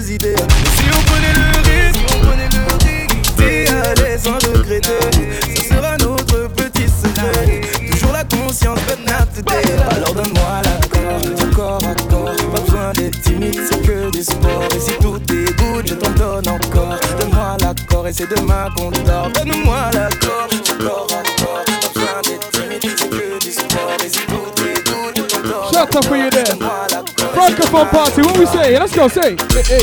[0.10, 0.36] sans hésiter
[0.76, 2.00] Si on prenait le risque
[3.38, 5.00] D'y aller sans regretter.
[5.56, 7.62] Ce sera notre petit secret.
[7.92, 12.36] Toujours la conscience but not today Alors donne-moi l'accord corps à corps.
[12.54, 16.12] Pas besoin d'être timide c'est que du sport Et si tout est good je t'en
[16.12, 17.00] donne encore.
[17.20, 19.30] Donne-moi l'accord et c'est demain qu'on dort.
[19.34, 20.48] Donne-moi l'accord
[20.80, 21.66] corps à corps.
[21.66, 25.42] Pas besoin d'être timide c'est que du sport Et si tout est good je t'en
[25.42, 27.19] donne Shut up for you there.
[27.40, 28.78] Francophone party, what we say?
[28.78, 29.36] Let's go, say.
[29.38, 29.56] Brick.
[29.56, 29.80] See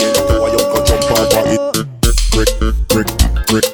[0.00, 1.60] it, the you go jump over it.
[2.32, 3.08] Brick, brick, brick.
[3.46, 3.66] Brick.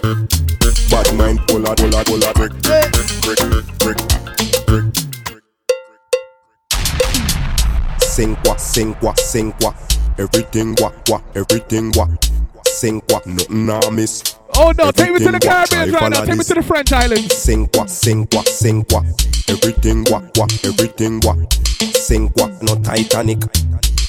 [8.00, 9.76] Sing what, sing what, sing what.
[10.18, 12.39] Everything what, what, everything what.
[12.81, 14.36] Sing what, nothing I miss.
[14.57, 16.24] Oh no, take me to the Caribbean right now.
[16.24, 17.36] Take me to the French islands.
[17.36, 19.05] Sing what, sing what, sing what.
[19.51, 21.52] Everything what, what, everything what.
[21.93, 23.44] Sing what, no Titanic.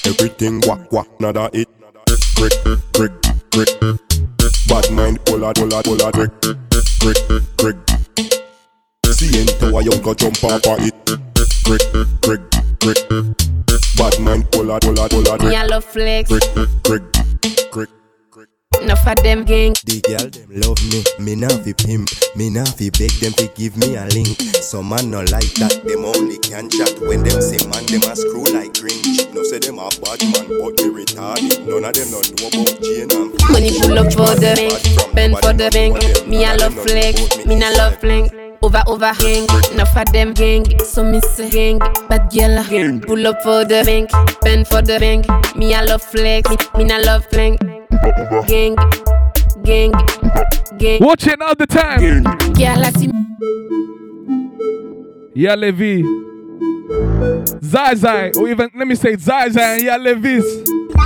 [0.06, 1.68] Everything what, what, nada it.
[2.36, 2.56] Brick,
[2.94, 3.12] brick,
[3.50, 3.68] brick.
[4.68, 7.20] Bad mind, pull a, pull a, pull a brick, brick,
[7.58, 7.76] brick.
[9.12, 10.96] See into a young go jump off of it.
[11.68, 11.84] Brick,
[12.22, 12.40] brick,
[12.80, 13.36] brick.
[13.98, 15.50] Bad mind, pull a, pull a, pull a brick.
[15.50, 16.30] Me a love flex.
[16.30, 17.02] Brick, brick,
[17.70, 17.90] brick.
[18.82, 19.74] Enough of them gang.
[19.86, 23.46] The girl them love me, me nah fi pimp, me nah fi beg them fi
[23.54, 24.34] give me a link.
[24.58, 28.16] Some man no like that, them only can chat when them say man them a
[28.18, 29.30] screw like Grinch.
[29.32, 31.62] No say them a bad man, but they retarded.
[31.62, 35.38] None of them no know about Jane and Money pull up for the bank, spend
[35.38, 36.02] for the bank.
[36.26, 38.51] Me a love flex, me nah love flank.
[38.62, 40.64] Over over gang, enough of them gang.
[40.80, 41.78] So me say gang,
[42.08, 43.00] bad girl uh, gang.
[43.00, 45.26] Pull up for the bank, spend for the bank.
[45.56, 47.60] Me a love flex, me, me nah love flank.
[48.46, 48.76] Gang,
[49.64, 49.92] gang,
[50.78, 51.00] gang.
[51.02, 52.22] Watch it all the time.
[52.54, 53.10] Girl I see
[55.34, 56.02] Yeah, Levi.
[57.64, 60.44] Zai Zai, or even let me say Zai Zai and Yeah Levis.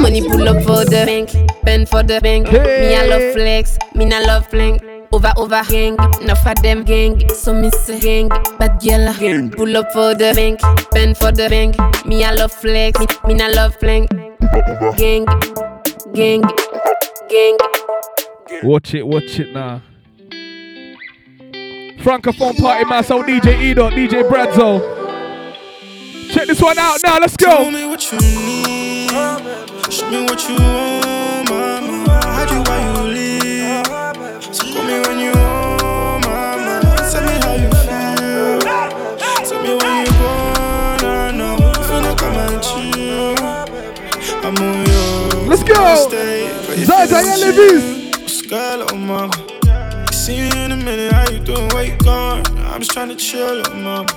[0.00, 1.30] Money pull up for the bank,
[1.60, 2.50] spend for the bank.
[2.52, 4.82] Me a love flex, me nah love flank.
[5.16, 5.96] Over over gang.
[6.20, 8.28] Enough of them gang, so me say gang.
[8.58, 9.50] Bad girl, gang.
[9.50, 10.60] Pull up for the bank,
[10.92, 11.74] bend for the bank.
[12.06, 14.10] Me I love flex, me, me not love flank.
[14.96, 15.24] Gang,
[16.12, 16.42] gang,
[17.30, 17.56] gang.
[18.62, 19.82] Watch it, watch it now.
[22.02, 24.80] Francophone party master DJ Edo, DJ Bradzo.
[26.30, 27.70] Check this one out now, let's Tell go.
[27.70, 29.10] me what you need.
[29.90, 31.06] Show me what you want,
[46.86, 48.38] Zaza, yeah, Levis.
[48.38, 49.32] Skull on mama.
[50.12, 51.12] See you in a minute.
[51.12, 51.68] How you doing?
[51.70, 52.46] Where you gone?
[52.58, 54.08] I'm just trying to chill, little mama.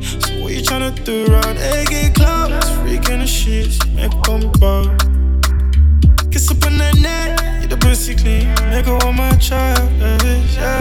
[0.00, 2.66] So what you tryna do around AK clubs?
[2.80, 4.50] Freaking the sheets, make her come.
[6.30, 7.38] Kiss up on that neck,
[8.14, 8.52] clean.
[8.68, 9.90] Make want my child,
[10.54, 10.75] yeah.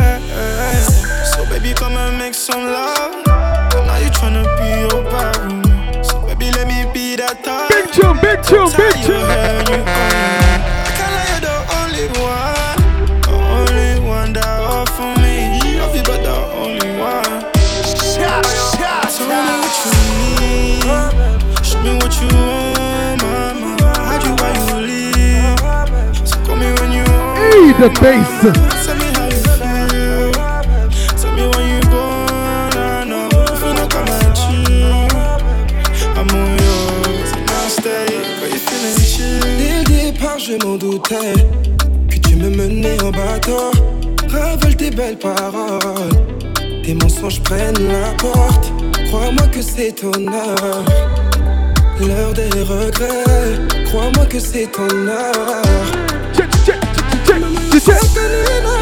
[39.59, 41.33] Le départ, je m'en doutais.
[42.09, 43.71] Que tu me menais en bateau.
[44.29, 46.09] Ravale tes belles paroles,
[46.83, 48.71] tes mensonges prennent la porte.
[49.07, 50.83] Crois-moi que c'est ton heure,
[51.99, 53.85] l'heure des regrets.
[53.85, 56.04] Crois-moi que c'est ton heure.
[57.85, 58.74] Tell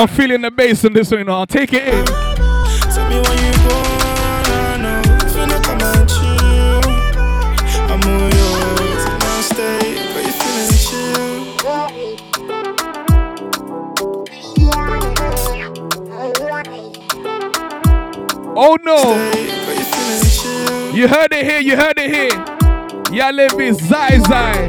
[0.00, 1.34] I'm feeling the bass in this one, you know.
[1.34, 2.06] I'll take it in.
[2.06, 5.02] Tell me when you gonna know.
[5.28, 6.80] Finna come and chill.
[7.84, 10.00] I'm on yours and I'll stay.
[10.14, 11.44] But you feeling chill.
[18.56, 18.96] Oh no.
[20.94, 22.42] You heard it here, you heard it here.
[23.32, 24.66] Live it, Zai Zai.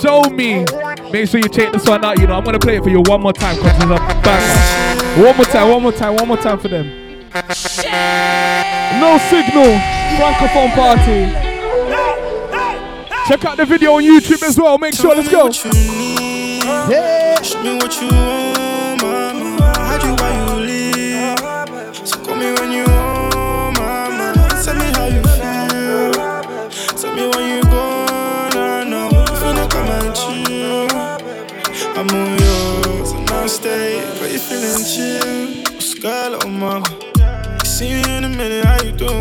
[0.00, 0.64] Show me.
[1.12, 2.18] Make sure you check this one out.
[2.20, 3.88] You know, I'm gonna play it for you one more time because it's a
[4.22, 5.24] banger.
[5.24, 6.86] One more time, one more time, one more time for them.
[9.00, 9.78] No signal.
[10.16, 11.32] Francophone party.
[13.26, 14.78] Check out the video on YouTube as well.
[14.78, 15.50] Make sure, let's go.
[16.88, 17.40] Yeah.
[17.42, 18.49] Show me what you want,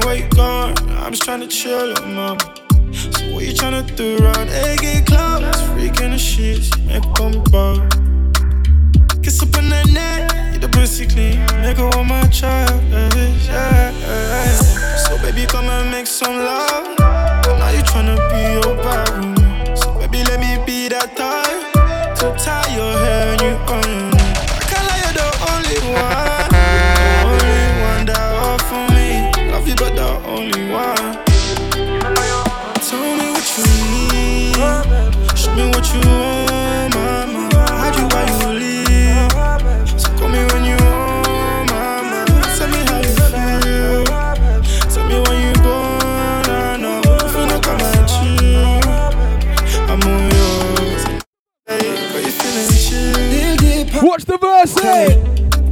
[0.05, 0.75] Where you gone?
[0.89, 2.39] I'm just trying to chill, little mama.
[2.93, 5.61] So what you tryna do around AK clubs?
[5.73, 7.89] Freaking the sheets, make her come back.
[9.23, 11.39] Kiss up on that neck, you the pussy clean.
[11.61, 14.55] Make her want my child, yeah, yeah.
[15.07, 16.98] So baby, come and make some love.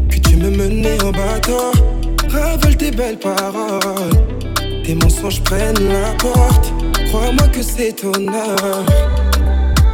[0.10, 1.72] Que tu me menais en bateau.
[2.30, 4.12] Ravale tes belles paroles,
[4.84, 6.74] tes mensonges prennent la porte.
[7.08, 8.86] Crois-moi que c'est ton heure,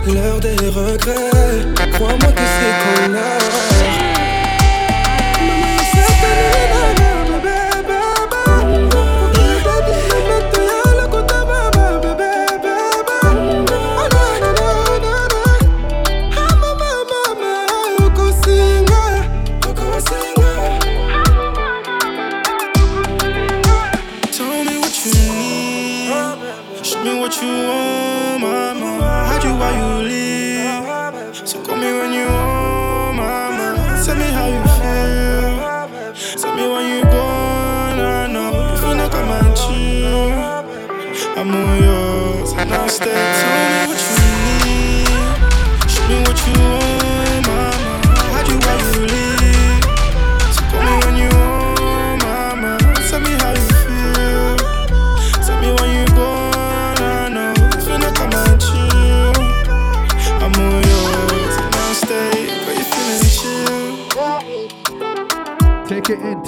[0.07, 1.91] l'heure des regrets.
[1.93, 3.82] Crois-moi que c'est ton heure.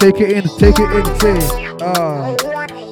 [0.06, 1.76] Take it in, take it in, say.
[1.82, 2.36] Ah,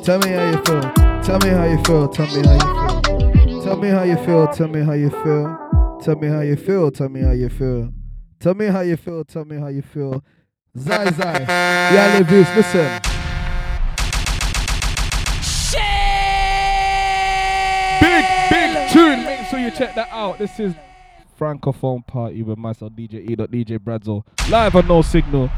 [0.04, 0.82] tell me how you feel.
[1.22, 2.08] Tell me how you feel.
[2.08, 3.62] Tell me how you feel.
[3.62, 4.50] Tell me how you feel.
[4.50, 5.60] Tell me how you feel.
[6.02, 6.92] Tell me how you feel.
[6.92, 7.94] Tell me how you feel.
[8.40, 9.24] Tell me how you feel.
[9.26, 10.24] Tell me how you feel.
[10.76, 11.40] Zai Zai.
[11.94, 13.00] Yeah, Levis, listen.
[18.02, 19.24] Big, big tune.
[19.24, 20.40] Make sure you check that out.
[20.40, 20.74] This is
[21.40, 23.36] Francophone Party with myself, DJ E.
[23.36, 24.24] DJ Bradzo.
[24.50, 25.52] Live on No Signal.